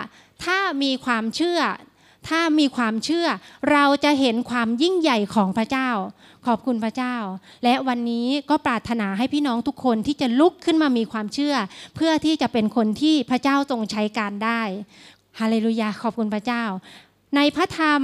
[0.45, 1.61] ถ้ามีความเชื่อ
[2.29, 3.27] ถ้ามีความเชื่อ
[3.71, 5.91] เราจะเห็นความยิ่งใหญ่ของพระเจ้า
[6.47, 7.17] ขอบคุณพระเจ้า
[7.65, 11.55] และวันนี้ก็ปรารถนาให้พี่น้องทุกคนที่จะลุกขึ้นมามีความเชื่อ
[11.97, 14.63] เพื่อที่จะเป็นคนที่พระเจ้าทรงใช้การได้
[15.39, 16.65] ฮาเลลูยาขอบคุณพระเจ้า
[17.37, 18.03] ในพระธรรม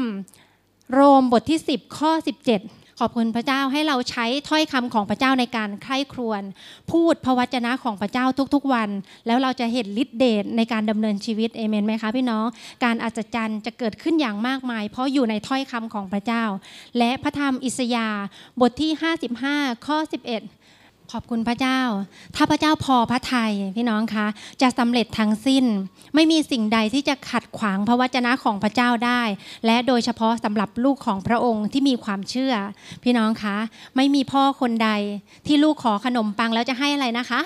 [0.93, 2.13] โรมบทที่ 10 ข้อ
[2.51, 6.43] 17 ขอบคุณพระเจ้าให้เราใช้ถ้อยคำของพระเจ้าในการใคร่ครวญ
[6.93, 8.89] พูดพระวจนะของพระเจ้าทุกๆวัน
[9.27, 12.47] แล้วเราจะเห็นฤทธิเดชในการดำเนินชีวิตเอเมนไหมคะพี่น้อง
[12.85, 16.45] การอัศจรรย์จะเกิดขึ้นอย่างมากมาย เพราะอยู่ในถ้อยคำของพระเจ้า
[16.99, 18.09] และพระธรรมอิสยา
[18.61, 18.91] บทที่
[19.39, 19.99] 55 ข้อ
[20.33, 20.60] 11
[21.13, 21.81] ขอบคุณพระเจ้า
[22.37, 24.27] ถ้าพระเจ้าพอพระทัยพี่น้องคะ
[24.63, 25.65] จะสำเร็จทั้งสิ้น
[26.15, 29.23] ไม่มีสิ่งใดที่จะขัดขวางพระวจนะของพระเจ้าได้
[29.67, 32.55] และโดยเฉพาะสำหรับลูกของพระองค์ที่มีความเชื่อ
[33.03, 33.57] พี่น้องคะ
[33.97, 34.91] ไม่มีพ่อคนใด
[35.47, 37.41] ที่ลูกขอขนมปังแล้วจะให้อะไรนะคะ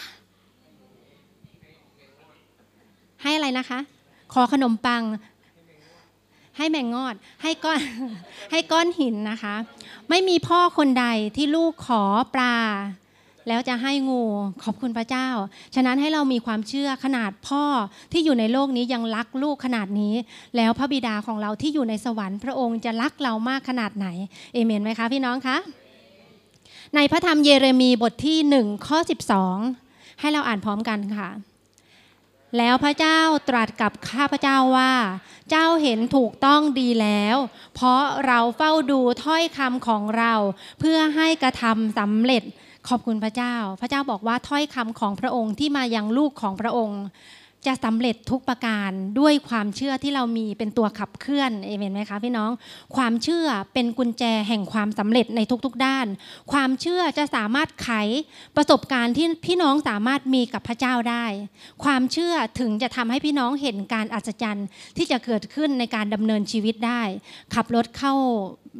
[3.22, 3.78] ให้อะไรนะคะ
[4.34, 5.02] ขอขนมปัง
[6.56, 7.80] ให้แมงงอดให้ก้อน
[8.50, 9.54] ให้ก้อนหินนะคะ
[10.08, 12.02] ไม่มีพ่อคนใดที่ลูกขอ
[12.34, 12.56] ปลา
[13.48, 14.22] แล้วจะให้งู
[14.62, 15.28] ขอบคุณพระเจ้า
[15.74, 17.64] ฉะนั้นให้เรามีความเชื่อขนาดพ่อ
[18.12, 20.14] ที่อยู่ในโลกนี้ยังรักลูกขนาดนี้
[20.56, 24.06] แล้วพระบิดาของเราที่อยู่ในสวรรค์พระองค์จะรักเรามากขนาดไหน
[24.52, 25.56] เอเมนไหมคะพี่น้องคะ
[26.94, 28.98] ในพระธรรมเยเรมีบทที่หนึ่งข้อ
[29.60, 31.30] 12 ให้เราอ่านพร้อมกันค่ะ
[32.58, 34.92] แล้วพระเจ้าตรัสกับข้าพระเจ้าว่า
[35.50, 37.36] เจ้าเห็นถูกต้องดีแล้ว
[37.74, 40.32] เพราะเราเฝ้าดูถ้อยคำของเรา
[40.80, 42.42] เพื่อให้กระทำสำเร็จ
[42.88, 47.02] ขอบคุณพระเจ้า พระเจ้าบอกว่าถ้อยคำของพระองค์ที่มายังลูกของพระองค์
[47.66, 52.50] จะสำเร็จทุกประการด้วยความเชื่อที่เรามีเป็นตัวขับเคลื่อนเอเมนไหมคะพี่น้อง
[52.96, 56.06] ความเชื่อเป็นกุญแจแห่งความสำเร็จในทุกๆด้าน
[56.52, 57.90] ความเชื่อจะสามารถไข
[58.56, 61.24] ประสบการณ์ที่พี่น้องสามารถมีกับพระเจ้าได้
[61.84, 64.66] ความเชื่อถึงจะทำให้พี่น้องเห็นการอัศจรรย์
[64.96, 67.02] ที่จะเกิดขึ้นในการดำเนินชีวิตได้
[67.54, 68.14] ขับรถเข้า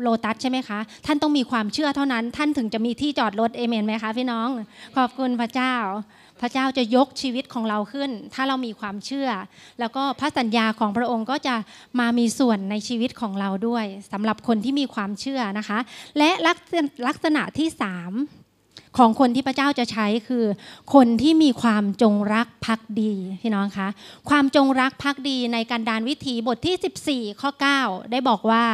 [0.03, 4.49] โลตัสใช่ไหมคะ ท่านต้องมีความเชื่อเท่านั้น ท่านถึงจะมีที่จอดรถเอเมนไหมคะพี่น้อง
[4.97, 5.75] ขอบคุณพระเจ้า
[6.41, 9.29] พระเจ้าจะยกชีวิตของเราขึ้น ถ้าเรามีความเชื่อ
[9.81, 11.57] แล้วก็พระสัญญาของพระองค์ก็จะ
[12.01, 15.79] มามีส่วนในชีวิตของเราด้วยสำหรับคนที่มีความเชื่อนะคะ
[16.19, 16.31] และ
[17.07, 18.13] ลักษณะที่สาม
[18.99, 20.45] ของคนที่พระเจ้าจะใช้คือ
[20.95, 23.89] คนที่มีความจงรักภักดีพี่น้องคะ
[24.31, 28.65] ความจงรักภักดีในการดานวิถีบทที่ 14 ข้อ 9 ได้บอกว่า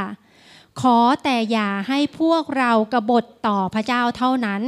[0.80, 4.62] ขอแต่อย่าให้พวกเรากบฏต่อพระเจ้าเท่านั้น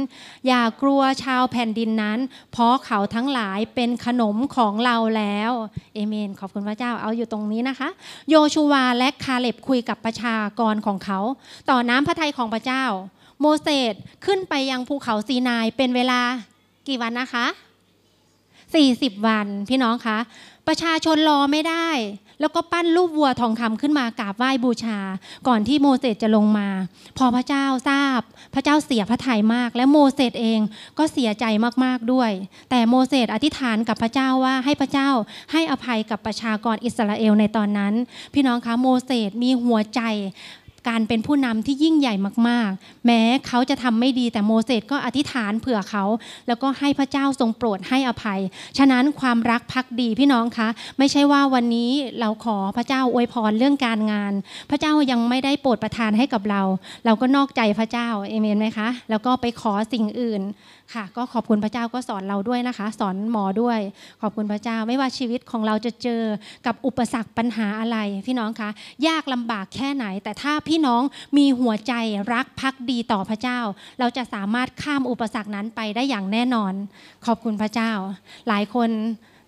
[0.47, 2.19] อย่ากลัวชาวแผ่นดินนั้น
[2.51, 5.51] เพราะเขาทั้งหลายเป็นขนมของเราแล้ว
[5.93, 7.89] เอเมน ขอบคุณพระเจ้าเอาอยู่ตรงนี้นะคะ
[8.29, 11.19] โยชูวาและคาเล็บคุยกับประชากรของเขา
[11.69, 12.83] ต่อน้ำพระทัยของพระเจ้า
[13.39, 13.93] โมเสส
[14.25, 16.21] ขึ้นไปยังภูเขาซีนายเป็นเวลา
[16.87, 17.45] กี่วันนะคะ
[18.41, 20.17] 40 วันพี่น้องคะ
[20.67, 21.87] ประชาชนรอไม่ได้
[22.39, 24.99] แล้วก็ปั้นรูปวัวทองคำขึ้นมากราบไหว้บูชา
[25.47, 26.69] ก่อนที่โมเสสจะลงมา
[27.17, 28.19] พอพระเจ้าทราบ
[28.53, 30.59] พระเจ้าเสียพระทัยมาก และโมเสสเอง
[30.97, 31.45] ก็เสียใจ
[31.83, 32.31] มากๆด้วย
[32.69, 35.09] แต่โมเสสอธิษฐานกับพระเจ้าว่าให้พระเจ้า
[35.51, 37.93] ให้อภัยกับประชากรอิสราเอลในตอนนั้น
[38.33, 40.01] พี่น้องคะโมเสสมีหัวใจ
[40.87, 42.13] การเป็นผู้นำที่ยิ่งใหญ่
[42.47, 46.03] มากๆ แม้เขาจะทำไม่ดีแต่โมเสสก็อธิษฐานเผื่อเขา
[46.47, 48.39] แล้วก็ให้พระเจ้าทรงโปรดให้อภัย
[48.77, 50.67] ฉะนั้นความรักพักดีพี่น้องคะ
[50.97, 54.33] ไม่ใช่ว่าวันนี้เราขอพระเจ้าอวยพรเรื่องการงาน
[54.69, 56.61] พระเจ้ายังไม่ได้โปรดประทานให้กับเรา
[57.05, 60.41] เราก็นอกใจพระเจ้าเอเมนไหมคะ แล้วก็ไปขอสิ่งอื่น
[60.93, 63.79] ค่ะ ก็ขอบคุณพระเจ้าก็สอนเราด้วยนะคะ สอนหมอด้วย
[64.21, 66.21] ขอบคุณพระเจ้า ไม่ว่าชีวิตของเราจะเจอ
[66.65, 68.69] กับอุปสรรคปัญหาอะไร พี่น้องคะ
[69.07, 71.01] ยากลำบากแค่ไหน แต่ถ้าพี่น้อง
[71.37, 71.93] มีหัวใจ
[72.33, 73.59] รักพักดีต่อพระเจ้า
[73.99, 76.73] เราจะสามารถข้ามอุปสรรคนั้นไปได้อย่างแน่นอน
[77.25, 77.91] ขอบคุณพระเจ้า
[78.47, 78.89] หลายคน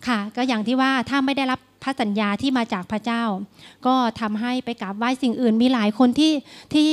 [0.07, 3.23] ค่ะ ก็อย่างที่ว่าถ้าไม่ได้รับพระสัญญาที่มาจากพระเจ้า
[3.85, 6.33] ก็ทำให้ไปกราบไหว้สิ่งอื่น มีหลายคนที่
[6.73, 6.89] ที่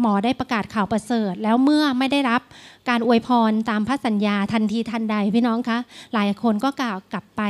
[0.00, 2.42] หมอได้ประกาศข่าวประเสริฐ แล้วเมื่อไม่ได้รับ
[2.88, 5.78] การอวยพรตามพระสัญญาทันทีทันใดพี่น้องคะ
[6.14, 7.42] หลายคนก็กล่าวกลับไป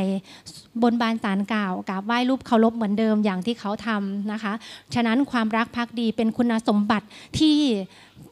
[0.83, 4.53] บนบานสารกล่าวกราบไหว้รูปเคารพเหมือนเดิมอย่างที่เขาทำนะคะ
[4.94, 7.07] ฉะนั้นความรักพักดีเป็นคุณสมบัติ
[7.38, 7.57] ที่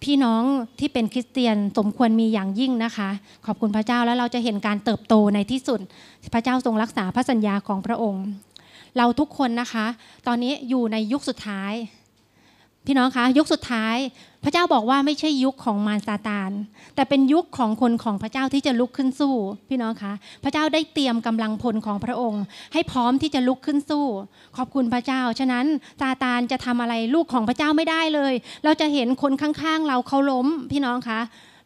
[0.03, 0.43] พี่น้อง
[0.81, 3.09] ที่เป็นคริสเตียนสมควรมีอย่างยิ่งนะคะ
[3.47, 5.81] ขอบคุณพระเจ้าแล้วเราจะเห็นการเติบโตในที่สุด
[6.35, 8.25] พระเจ้าทรงรักษาพระสัญญาของพระองค์
[8.99, 9.87] เราทุกคนนะคะ
[10.27, 11.73] ตอนนี้อยู่ในยุคสุดท้าย
[12.87, 13.97] พี่น้องคะยุคสุดท้าย
[14.45, 16.51] พระเจ้าบอกว่าไม่ใช่ยุคของมารซาตาน
[16.95, 19.35] แต่เป็นยุคของคนของพระเจ้าที่จะลุกขึ้นสู้
[19.69, 20.13] พี่น้องคะ
[20.45, 24.07] พระเจ้าได้เตรียมกำลังพลของพระองค์ ให้พร้อมที่จะลุกขึ้นสู้
[24.57, 25.67] ขอบคุณพระเจ้า ฉะนั้น
[26.01, 28.33] ซาตานจะทำอะไรลูกของพระเจ้าไม่ได้เลย
[28.65, 31.21] เราจะเห็นคนข้างๆ เราเขาล้ม พี่น้องคะ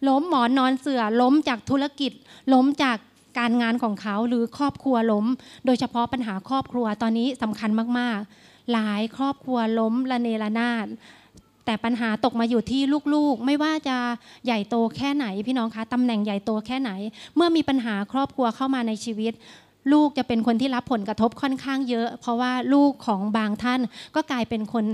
[0.09, 2.12] ล้มหมอนนอนเสือล้มจากธุรกิจ
[2.53, 2.99] ล้มจาก
[3.38, 5.27] การงานของเขาหรือครอบครัวล้ม
[5.67, 10.87] โดยเฉพาะปัญหาครอบครัวตอนนี้สำคัญมากๆ หลายครอบครัวล้มระเนระนาด
[11.68, 12.83] แต่ปัญหาตกมาอยู่ที่
[13.14, 13.96] ลูกๆ ไม่ว่าจะ
[14.46, 16.90] ใหญ่โตแค่ไหนพี่น้องคะตำแหน่งใหญ่โตแค่ไหน
[17.37, 19.33] เมื่อมีปัญหาครอบครัวเข้ามาในชีวิต
[19.92, 23.81] ลูกจะเป็นคนที่รับผลกระทบค่อนข้างเยอะ เพราะว่าลูกของบางท่าน
[24.14, 24.85] ก็กลายเป็นคน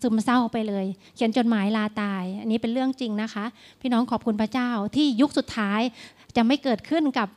[0.00, 3.44] ซึมเศร้าไปเลย เขียนจดหมายลาตาย อันนี้เป็นเรื่องจริงนะคะ
[3.80, 5.80] พี่น้องขอบคุณพระเจ้าที่ยุคสุดท้าย
[6.36, 7.28] จะไม่เกิดขึ้นกับ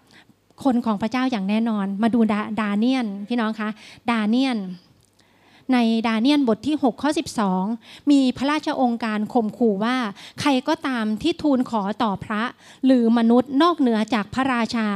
[0.63, 3.69] คนของพระเจ้าอย่างแน่นอน มาดูดาดาเนียน พี่น้องคะ
[4.11, 4.57] ดาเนียน
[5.73, 5.77] ใน
[6.07, 7.09] ดาเนียนบทที่ 6 ข้อ
[7.59, 9.97] 12 มีพระราชองค์การข่มขู่ว่า
[10.41, 12.43] ใครก็ตามที่ทูลขอต่อพระ
[12.85, 14.87] หรือมนุษย์นอกเหนือจากพระราชา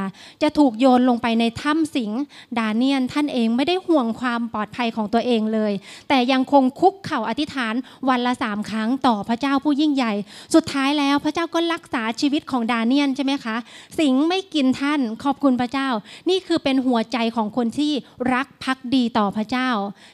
[0.41, 2.11] จะถูกโยนลงไปในถ้ำสิง
[2.59, 5.73] ดาเนียนท่านเองไม่ได้ห่วงความปลอดภัยของตัวเองเลย
[6.09, 7.73] แต่ยังคงคุกเข่าอธิษฐาน
[8.09, 10.13] วันละสามครั้งต่อพระเจ้าผู้ยิ่งใหญ่
[10.55, 13.55] สุดท้ายแล้วพระเจ้าก็รักษาชีวิตของดาเนียลใช่ไหมคะ
[13.99, 15.89] สิงห์ไม่กินท่านขอบคุณพระเจ้า
[16.29, 17.91] นี่คือเป็นหัวใจของคนที่
[18.33, 19.69] รักภักดีต่อพระเจ้า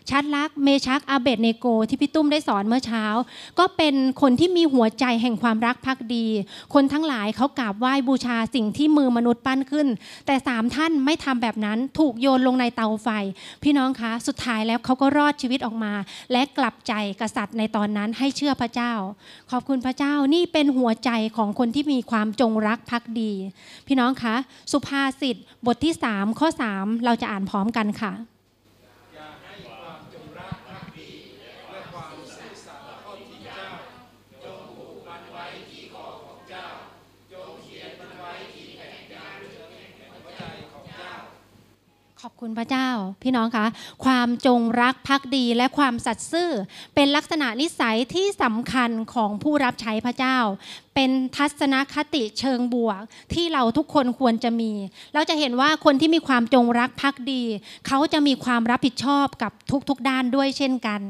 [0.09, 3.05] ชัดรัคเมชาคอาเบดเนโก ที่พี่ตุ้มได้สอนเมื่อเช้า
[3.59, 6.25] ก็เป็นคนที่มีหัวใจแห่งความรักภักดี
[6.73, 9.87] คนทั้งหลายเขากราบไหว้บูชาสิ่งที่มือมนุษย์ปั้นขึ้น
[10.25, 13.09] แต่สามท่านไม่ทำแบบนั้นถูกโยนลงในเตาไฟ
[13.63, 15.93] พี่น้องคะ สุดท้ายแล้วเขาก็รอดชีวิตออกมา
[16.31, 18.93] และกลับใจกษัตริย์ในตอนนั้นให้เชื่อพระเจ้า
[19.51, 23.31] ขอบคุณพระเจ้านี่เป็นหัวใจของคนที่มีความจงรักภักดี
[23.87, 24.35] พี่น้องคะ
[24.71, 25.35] สุภาษิต
[25.65, 28.13] บทที่ 3 ข้อ 3 เราจะอ่านพร้อมกันค่ะ
[42.25, 42.89] ขอบคุณพระเจ้า
[43.23, 43.65] พี่น้องคะ
[44.05, 46.49] ความจงรักภักดีและความสัตย์ซื่อ
[46.95, 50.37] เป็นลักษณะนิสัยที่สำคัญของผู้รับใช้พระเจ้า
[50.95, 53.01] เป็นทัศนคติเชิงบวก
[53.33, 54.71] ที่เราทุกคนควรจะมี
[55.13, 57.43] เราจะเห็นว่าคนที่มีความจงรักภักดี
[57.87, 59.51] เขาจะมีความรับผิดชอบกับ
[59.89, 61.01] ทุกๆด้านด้วยเช่นกัน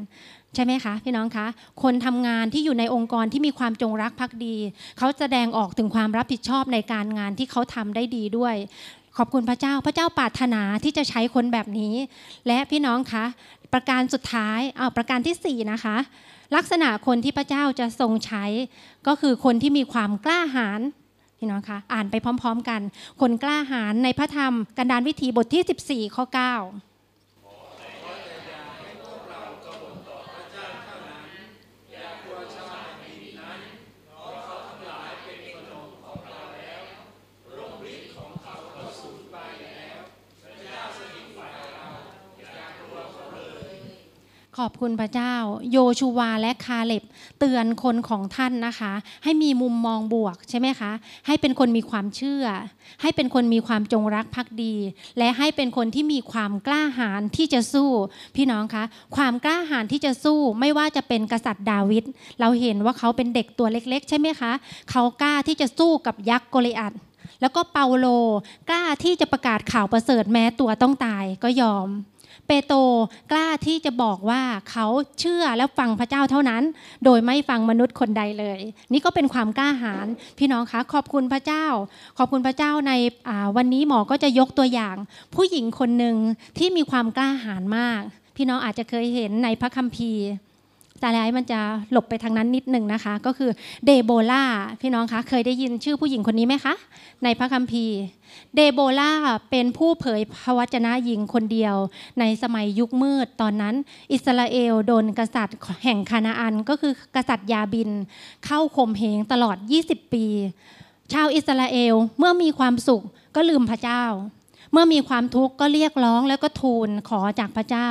[0.56, 1.48] ใช่ไหมคะพี่น้องคะ
[1.84, 4.56] คนทำงานที่อยู่ในองค์กรที่มีความจงรักภักดี
[4.98, 8.56] เขาแสดงออกถึงความรับผิดชอบในการงานที่เขาทำได้ดีด้วย
[9.18, 11.96] ขอบคุณพระเจ้า พระเจ้าปรารถนาที่จะใช้คนแบบนี้
[12.48, 13.26] และพี่น้องคะ
[13.74, 15.98] ประการสุดท้ายอ้าวประการที่ 4 นะคะ
[16.56, 18.46] ลักษณะคนที่พระเจ้าจะทรงใช้
[19.08, 20.82] ก็คือคนที่มีความกล้าหาญ
[21.38, 22.82] พี่น้องคะอ่านไปพร้อม ๆ กัน
[23.22, 26.89] คนกล้าหาญในพระธรรมกันดานวิธีบทที่ 14 ข้อ 9
[44.60, 45.36] ขอบคุณพระเจ้า
[45.72, 47.04] โยชูวาและคาเล็บ
[47.40, 48.94] เตือนคนของท่านนะคะ
[49.24, 50.92] ให้มีมุมมองบวกใช่ไหมคะ
[51.28, 52.46] ให้เป็นคนมีความเชื่อ
[53.02, 54.76] ให้เป็นคนมีความจงรักภักดี
[55.18, 57.90] และให้เป็นคนที่มีความกล้าหาญที่จะสู้
[58.36, 58.84] พี่น้องคะ
[59.16, 62.04] ความกล้าหาญที่จะสู้ไม่ว่าจะเป็นกษัตริย์ดาวิด
[62.40, 64.52] เราเห็นว่าเขาเป็นเด็กตัวเล็ก ๆ ใช่ไหมคะ
[64.92, 66.94] เขากล้าที่จะสู้กับยักษ์โกลิอัต
[67.42, 68.08] แล้วก็เปาโล
[68.70, 71.90] กล้าที่จะประกาศข่าวประเสริฐแม้ตัวต้องตายก็ยอม
[72.48, 72.78] เปโตร
[73.32, 74.86] กล้าที่จะบอกว่าเขา
[75.20, 76.64] เชื่อและฟังพระเจ้าเท่านั้น
[77.06, 78.60] โดยไม่ฟังมนุษย์คนใดเลย
[78.92, 81.66] นี่ก็เป็นความกล้าหาญพี่น้องคะขอบคุณพระเจ้า
[82.18, 82.94] ขอบคุณพระเจ้าใน
[83.58, 84.96] วันนี้หมอก็จะยกตัวอย่าง
[85.36, 86.16] ผู้หญิงคนหนึ่ง
[86.58, 88.02] ที่มีความกล้าหาญมาก
[88.36, 90.26] พี่น้องอาจจะเคยเห็นในพระคัมภีร์
[91.04, 91.60] ตาลายมันจะ
[91.92, 93.52] หลบไปทางนั้นนิดหนึ่งนะคะ ก็คือ
[93.86, 94.44] เดโบลา
[94.82, 96.74] พี่น้องคะเคยได้ยินชื่อผู้หญิงคนนี้ไหมคะ
[97.24, 97.98] ในพระคัมภีร์
[98.56, 99.12] เดโบลา
[99.50, 101.76] เป็นผู้เผยพระวจนะหญิงคนเดียว
[102.20, 103.76] ในสมัยยุคมืดตอนนั้น
[104.14, 107.90] อิสราเอลโดนกษัตริย์แห่งคานาอัน ก็คือกษัตริย์ยาบิน
[108.46, 110.26] เข้าข่มเหงตลอด 20 ปี
[111.14, 113.04] ชาวอิสราเอลเมื่อมีความสุข
[113.36, 114.04] ก็ลืมพระเจ้า
[114.72, 117.90] เมื่อมีความทุกข์ก็เรียกร้องแล้วก็ทูลขอจากพระเจ้า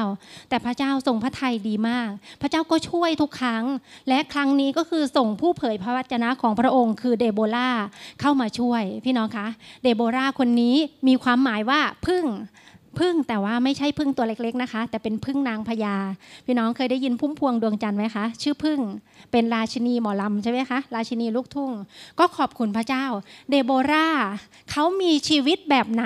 [0.49, 2.11] แต่พระเจ้าทรงพระทัยดีมาก
[2.41, 3.64] พระเจ้าก็ช่วยทุกครั้ง
[4.09, 7.70] และครั้งนี้ก็คือส่งผู้เผยพระวจนะของพระองค์ คือเดโบรา
[8.20, 9.47] เข้ามาช่วย พี่น้องคะ
[9.83, 10.76] เดโบราคนนี้
[11.09, 12.24] มีความหมายว่าพึ่ง
[12.99, 15.97] พึ่งแต่ว่าไม่ใช่พึ่งตัวเล็กๆนะคะ แต่เป็นพึ่งนางพญา
[16.47, 18.81] พี่น้องเคยได้ยินพุ่มพวงดวงจันทร์ไหมคะชื่อพึ่ง
[19.33, 21.70] เป็นราชินีหมอลำใช่ไหมคะราชินีลูกทุ่ง
[22.18, 23.05] ก็ขอบคุณพระเจ้า
[23.51, 24.09] เดโบรา
[24.70, 26.05] เขามีชีวิตแบบไหน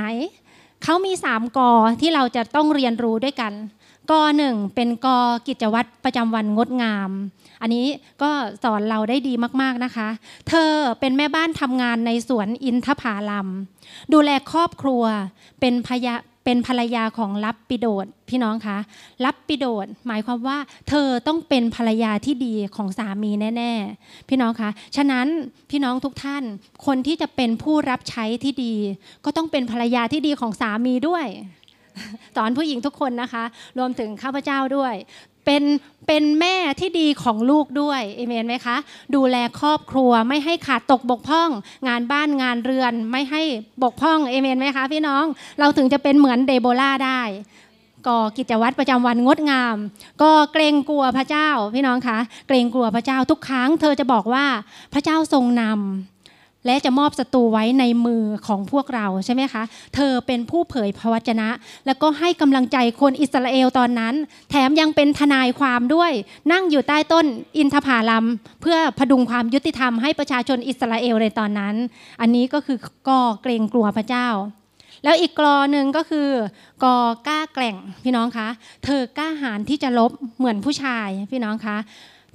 [0.82, 1.70] เขามีสามกอ
[2.00, 3.52] ที่เราจะต้องเรียนรู้ด้วยกัน
[4.10, 5.18] กอหนึ่งเป็นกอ
[5.48, 7.10] กิจวัตรประจำวันงดงาม
[7.62, 7.86] อันนี้
[8.22, 8.30] ก็
[8.62, 10.08] สอนเราได้ดีมากๆนะคะ
[10.48, 10.70] เธอ
[11.00, 13.48] เป็นแม่บ้านทำงานในสวนอินทผาลัม
[14.12, 15.04] ดูแลครอบครัว
[15.60, 16.14] เป็นพยา
[16.44, 18.78] เป็นภรรยาของรับปิโดดพี่น้องคะ
[19.24, 25.26] รับปิโดดหมายความว่า เธอต้องเป็นภรรยาที่ดีของสามีแน่ ๆ พี่น้องคะฉะนั้น
[25.70, 26.42] พี่น้องทุกท่าน
[26.86, 28.74] คนที่จะเป็นผู้รับใช้ที่ดี
[29.24, 31.26] ก็ต้องเป็นภรรยาที่ดีของสามีด้วย
[32.36, 33.44] สอนผู้หญิงทุกคนนะคะ
[33.78, 34.94] รวมถึงข้าพเจ้าด้วย
[35.44, 35.62] เป็น
[36.06, 38.76] เป็นแม่ที่ดีของลูกด้วยเอเมนไหมคะ
[39.14, 41.50] ดูแลครอบครัวไม่ให้ขาดตกบกพร่อง
[41.88, 43.42] งานบ้านงานเรือนไม่ให้
[43.82, 45.24] บกพร่องเอเมนไหมคะพี่น้อง
[45.60, 47.20] เราถึงจะเป็นเหมือนเดโบราได้
[48.08, 49.76] ก่อกิจวัตรประจำวันงดงาม
[50.22, 52.18] ก็เกรงกลัวพระเจ้าพี่น้องคะ
[52.48, 54.44] เกรงกลัวพระเจ้าทุกครั้ง เธอจะบอกว่า
[54.94, 56.11] พระเจ้าทรงนำ
[56.66, 59.62] และจะมอบศัตรูไว้ในมือของพวกเราใช่ไหมคะ
[59.94, 61.48] เธอเป็นผู้เผยพระวจนะ
[61.86, 64.14] แล้วก็ให้กำลังใจคนอิสราเอลตอนนั้น
[64.50, 66.12] แถมยังเป็นทนายความด้วย
[66.52, 67.26] นั่งอยู่ใต้ต้น
[67.58, 68.26] อินทผาลัม
[68.62, 71.74] เพื่อพดุงความยุติธรรมให้ประชาชนอิสราเอลในตอนนั้น
[72.20, 74.28] อันนี้ก็คือก่อเกรงกลัวพระเจ้า
[75.04, 76.28] แล้วอีกกรอหนึ่งก็คือ
[76.84, 76.96] กอ
[77.26, 78.48] กล้าแกล่งพี่น้องคะ
[78.84, 81.76] เธอกล้าหาญที่จะลบเหมือนผู้ชายพี่น้องคะ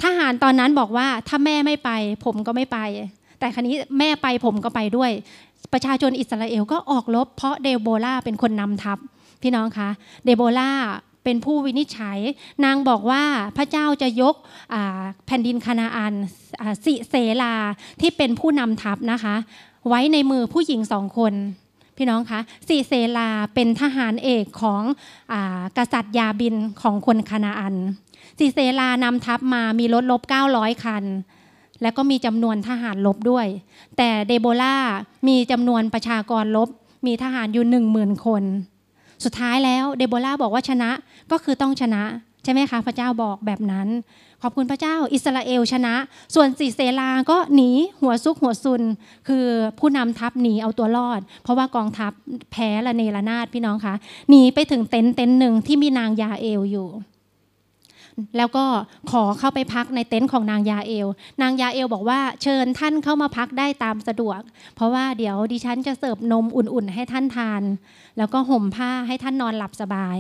[0.03, 1.89] ทหารตอนนั้นบอกว่าถ้าแม่ไม่ไป
[2.25, 2.79] ผมก็ไม่ไป
[3.39, 5.11] แต่ครั้นี้แม่ไปผมก็ไปด้วย
[5.73, 8.97] ประชาชนอิสราเอลก็ออกรบเพราะเดโบราเป็นคนนำทัพ
[9.41, 9.89] พี่น้องคะ
[10.25, 10.71] เดโบรา
[11.23, 12.19] เป็นผู้วินิจฉัย
[12.63, 13.23] นางบอกว่า
[13.57, 14.35] พระเจ้าจะยก
[15.25, 16.13] แผ่นดินคานาอัน
[16.85, 17.53] สิเสลา
[18.01, 19.35] ที่เป็นผู้นำทัพนะคะ
[19.87, 21.33] ไว้ในมือผู้หญิงสองคน
[21.97, 24.81] พี่น้องคะสิเซลาเป็นทหารเอกของ
[25.33, 25.35] อ
[25.77, 27.75] กษัตริย์ยาบินของคนคานาอัน
[28.39, 30.21] สิเซลานำทัพมามีรถลบ
[30.53, 31.03] 900 คัน
[31.81, 33.47] และก็มีจำนวนทหารลบด้วย
[33.97, 34.77] แต่เดโบรา
[35.27, 36.69] มีจำนวนประชากรลบ
[37.07, 38.43] มีทหารอยู่หนึ่งหมื่นคน
[39.23, 40.91] สุดท้ายแล้วเดโบราบอกว่าชนะ
[41.31, 42.03] ก็คือต้องชนะ
[42.43, 43.87] ใช่ไหมคะ พระเจ้าบอกแบบนั้น
[44.43, 45.95] ขอบคุณพระเจ้าอิสราเอลชนะ
[46.35, 47.69] ส่วนสีเซลาก็หนี
[48.01, 48.81] หัวซุกหัวซุน
[49.27, 49.45] คือ
[49.79, 52.11] ผู้นำทัพหนีเอาตัวรอด เพราะว่ากองทัพ
[52.51, 53.93] แพ้ละเนระนาดพี่น้องคะ
[54.29, 56.87] หนีไปถึงเต็นท์เต็นท์หนึ่งที่มีนางยาเอลอยู่
[58.37, 58.65] แล้วก็
[59.11, 61.07] ขอเข้าไปพักในเต็นท์ของนางยาเอล
[61.41, 64.39] นางยาเอลบอกว่าเชิญท่านเข้ามาพักได้ตามสะดวก
[64.75, 67.61] เพราะว่าเดี๋ยวดิฉันจะเสิร์ฟนมอุ่นๆ ให้ท่านทาน
[68.17, 70.17] แล้วก็ห่มผ้าให้ท่านนอนหลับสบาย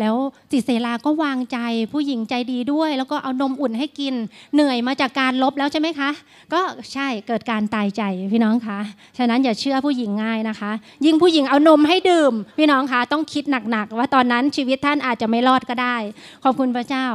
[0.00, 0.14] แล้ว
[0.52, 1.58] จิตเสลาก็วางใจ
[1.92, 4.14] ผู้หญิงใจดีด้วย แล้วก็เอานมอุ่นให้กิน
[4.54, 6.10] เหนื่อยมาจากการลบแล้วใช่ไหมคะ
[6.52, 6.60] ก็
[6.92, 8.78] ใช่เกิดการตายใจพี่น้องคะ
[9.18, 10.70] ฉะนั้นอย่าเชื่อผู้หญิงง่ายนะคะ
[11.04, 15.96] ยิ่งผู้หญิงเอานมให้ดื่ม พี่น้องคะต้องคิดหนักๆว่าตอนนั้นชีวิตท่านอาจจะไม่รอดก็ได้
[16.44, 17.06] ขอบคุณพระเจ้า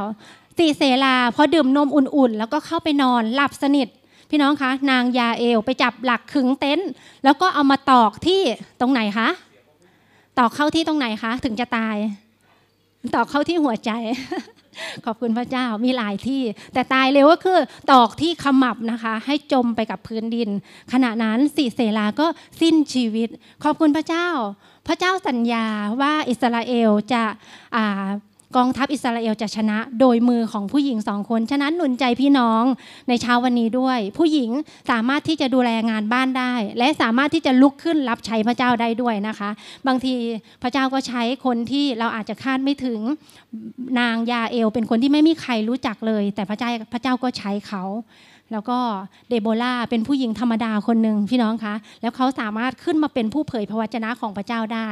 [0.58, 3.88] สิเสลาพอดื่มนมอุ่นๆ แล้วก็เข้าไปนอนหลับสนิท
[4.30, 6.88] พี่น้องคะ นางยาเอลไปจับหลักขึงเต็นท์
[7.24, 8.40] แล้วก็เอามาตอกที่
[8.80, 9.28] ตรงไหนคะ
[10.38, 11.96] ตอกเข้าที่ตรงไหนคะ ถึงจะตาย
[13.14, 13.90] ตอกเข้าที่หัวใจ
[15.04, 16.42] ขอบคุณพระเจ้ามีหลายที่
[16.74, 17.58] แต่ตายเร็วก็คือ
[17.92, 20.48] ตอกที่ขมับนะคะ ให้จมไปกับพื้นดิน
[20.92, 22.26] ขณะนั้นสิเสลาก็
[22.60, 23.28] สิ้นชีวิต
[23.64, 24.28] ขอบคุณพระเจ้า
[24.88, 25.66] พระเจ้าสัญญา
[26.00, 27.24] ว่าอิสราเอลจะ
[28.56, 32.64] กองทัพอิสราเอลจะชนะ โดยมือของผู้หญิงสองคน ฉะนั้นหนุนใจพี่น้อง
[33.08, 34.50] ในเช้าวันนี้ด้วย ผู้หญิง
[34.90, 39.50] สามารถที่จะดูแลงานบ้านได้ และสามารถที่จะลุกขึ้นรับใช้พระเจ้าได้ด้วยนะคะ
[39.86, 40.14] บางที
[40.62, 43.00] พระเจ้าก็ใช้คนที่เราอาจจะคาดไม่ถึง
[44.00, 47.82] นางยาเอล เป็นคนที่ไม่มีใครรู้จักเลย แต่พระเจ้าพระเจ้าก็ใช้เขา
[48.52, 48.78] แล้วก็
[49.28, 54.88] เดโบราเป็นผู้หญิงธรรมดาคนหนึ่งพี่น้องคะ แล้วเขาสามารถขึ้นมาเป็นผู้เผยพระวจนะของพระเจ้าได้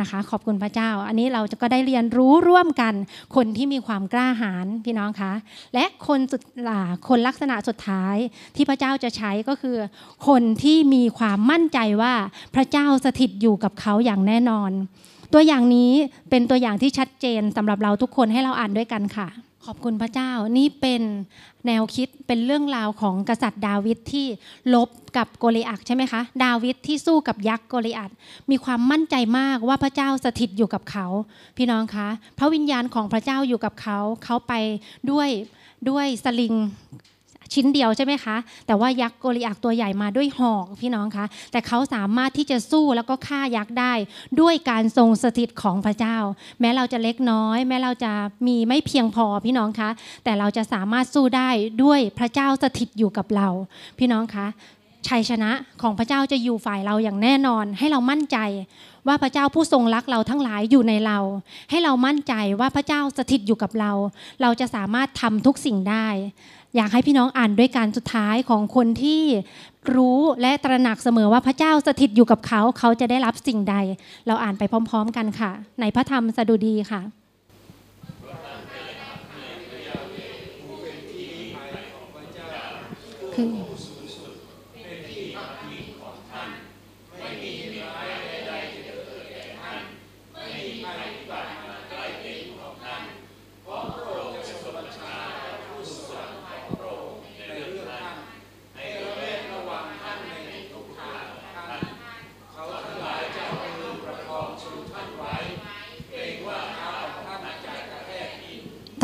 [0.00, 2.94] นะคะ ขอบคุณพระเจ้า อันนี้เราก็ได้เรียนรู้ร่วมกัน
[3.36, 5.32] คนที่มีความกล้าหาญพี่น้องคะ
[5.74, 6.42] และคนสุด
[7.08, 8.16] คนลักษณะสุดท้าย
[8.56, 9.76] ที่พระเจ้าจะใช้ก็คือ
[10.28, 12.14] คนที่มีความมั่นใจว่า
[12.54, 14.70] พระเจ้าสถิตอยู่กับเขาอย่างแน่นอน
[15.32, 15.92] ตัวอย่างนี้
[16.30, 19.28] เป็นตัวอย่างที่ชัดเจนสำหรับเราทุกคนให้เราอ่านด้วยกันค่ะ
[19.66, 21.02] ขอบคุณพระเจ้านี่เป็น
[21.66, 24.26] แนวคิดเป็นเรื่องราวของกษัตริย์ดาวิดที่
[24.74, 28.10] ลบกับโกลิอัตใช่ไหมคะ ดาวิดที่สู้กับยักษ์โกลิอัต
[28.50, 31.06] มีความมั่นใจมากว่าพระเจ้าสถิตอยู่กับเขา
[31.56, 32.08] พี่น้องคะ
[32.38, 34.52] พระวิญญาณของพระเจ้าอยู่กับเขา เขาไป
[35.10, 35.28] ด้วย
[35.90, 36.54] ด้วยสลิง
[37.52, 38.36] ชิ้นเดียวใช่ไหมคะ
[38.66, 43.92] แต่ว่ายักษ์โกลิอักตัวใหญ่มาด้วยหอกพี่น้องคะ แต่เขาสามารถที่จะสู้แล้วก็ฆ่ายักษ์ได้
[44.40, 46.16] ด้วยการทรงสถิตของพระเจ้า
[46.60, 48.12] แม้เราจะเล็กน้อย แม้เราจะ
[48.46, 49.90] มีไม่เพียงพอพี่น้องคะ
[50.24, 51.48] แต่เราจะสามารถสู้ได้
[51.82, 53.48] ด้วยพระเจ้าสถิตอยู่กับเรา
[53.98, 54.48] พี่น้องคะ
[55.08, 55.50] ชัยชนะ
[55.82, 58.38] ของพระเจ้าจะอยู่ฝ่ายเราอย่างแน่นอน ให้เรามั่นใจ
[59.06, 61.18] ว่าพระเจ้าผู้ทรงรักเราทั้งหลายอยู่ในเรา
[61.70, 63.92] ให้เรามั่นใจว่าพระเจ้าสถิตอยู่กับเรา
[64.42, 66.06] เราจะสามารถทำทุกสิ่งได้
[66.76, 69.22] อยากให้พี่น้องอ่านด้วยการสุดท้ายของคนที่
[69.94, 73.76] รู้และตระหนักเสมอว่าพระเจ้าสถิตอยู่กับเขาเขาจะได้รับสิ่งใด
[74.26, 75.50] เราอ่านไปพร้อม ๆ กันค่ะ
[75.80, 77.02] ในพระธรรมสดุดีค่ะ
[83.34, 83.48] คือ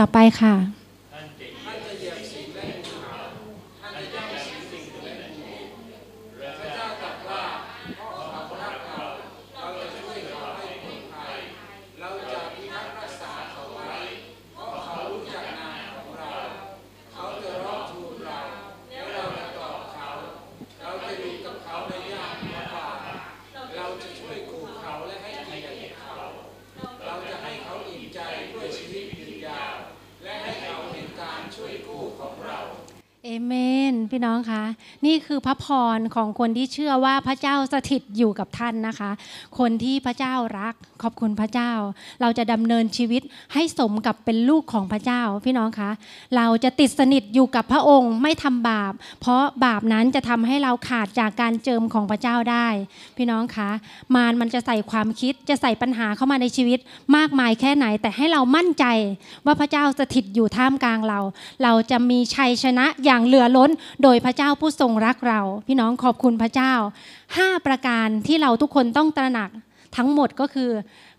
[0.01, 0.55] ต่อไปค่ะ
[33.25, 33.53] เอเม
[33.93, 34.63] น พี่น้องคะ
[35.05, 35.67] นี่ คือพระพ
[35.97, 39.11] รของคนที่เชื่อว่าพระเจ้าสถิตอยู่กับท่านนะคะ
[39.59, 41.73] คนที่พระเจ้ารัก ขอบคุณพระเจ้า
[42.21, 43.23] เราจะดำเนินชีวิต
[43.55, 45.91] ให้สมกับเป็นลูกของพระเจ้าพี่น้องคะ
[46.37, 52.67] เราจะติดสนิทอยู่กับพระองค์ไม่ทำบาป เพราะบาปนั้นจะทำให้เราขาดจากการเจิมของพระเจ้าได้
[53.17, 53.71] พี่น้องคะ
[54.15, 56.79] มารมันจะใส่ความคิดจะใส่ปัญหาเข้ามาในชีวิต
[57.17, 58.85] มากมายแค่ไหน แต่ให้เรามั่นใจ
[59.47, 61.21] ว่าพระเจ้าสถิตอยู่ท่ามกลางเรา
[61.63, 63.71] เราจะมีชัยชนะอย่างเหลือล้น
[64.03, 66.73] โดยพระเจ้าผู้ทรงรักเรา พี่น้องขอบคุณพระเจ้า
[67.21, 69.51] 5 ประการที่เราทุกคนต้องตระหนัก
[69.97, 70.71] ทั้งหมดก็คือ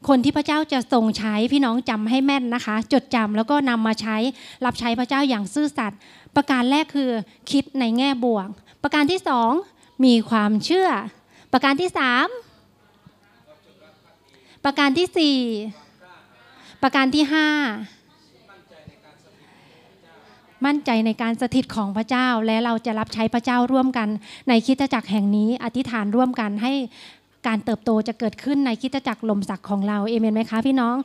[0.07, 4.17] คนที่พระเจ้าจะทรงใช้พี่น้องจำให้แม่นนะคะ จดจำแล้วก็นำมาใช้
[4.65, 5.99] รับใช้พระเจ้าอย่างซื่อสัตย์
[6.35, 7.09] ประการแรกคือ
[7.51, 8.47] คิดในแง่บวก
[8.83, 9.51] ประการที่สอง
[10.05, 10.89] มีความเชื่อ
[11.53, 12.27] ประการที่สาม
[14.65, 15.37] ประการที่สี่
[16.83, 17.47] ประการที่ห้า
[20.65, 24.07] มั่นใจในการสถิตของพระเจ้าและเราจะรับใช้พระเจ้าร่วมกัน
[24.47, 26.73] ในคิดจักรแห่งนี้อธิษฐานร่วมกันให้
[27.47, 30.95] การเติบโตจะเกิดขึ้นในคิดจักรลมศักดิ์ของเราเอเมนไหมคะพี่น้อง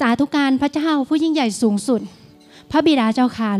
[0.00, 2.00] สาธุการพระเจ้าผู้ยิ่งใหญ่สูงสุด
[2.70, 3.52] พระบิดาเจ้าค่ะ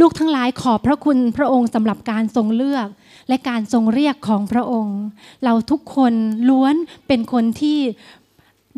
[0.00, 2.88] ลูกทั้งหลายขอบพระคุณพระองค์สำหรับการทรงเลือก
[3.28, 4.98] และการทรงเรียกของพระองค์
[5.44, 6.12] เราทุกคน
[6.48, 6.74] ล้วน
[7.08, 7.78] เป็นคนที่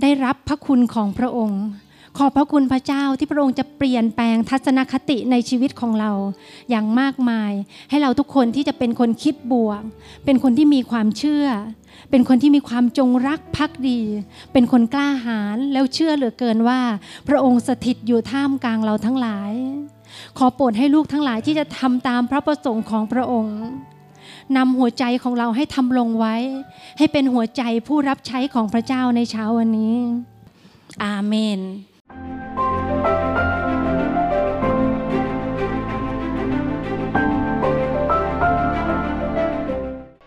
[0.02, 1.62] ได้รับพระคุณของพระองค์
[2.22, 6.12] ขอบพระคุณพระเจ้าที่พระองค์จะเปลี่ยนแปลงทัศนคติในชีวิตของเรา
[6.70, 7.52] อย่างมากมาย
[7.90, 9.82] ให้เราทุกคนที่จะเป็นคนคิดบวก
[10.24, 11.46] เป็นคนที่มีความเชื่อ
[12.10, 14.00] เป็นคนที่มีความจงรักภักดี
[14.52, 16.80] เป็นคนกล้าหาญแล้วเชื่อเหลือเกินว่า
[17.28, 19.52] พระองค์สถิตอยู่ท่ามกลางเราทั้งหลาย
[20.38, 23.58] ขอโปรดให้ลูกทั้งหลายที่จะทำตามพระประสงค์ของพระองค์
[24.56, 26.36] นำหัวใจของเราให้ทำลงไว้
[26.98, 29.96] ให้เป็นหัวใจผู้รับใช้ของพระเจ้าในเช้าวันนี้
[31.04, 31.60] อาเมน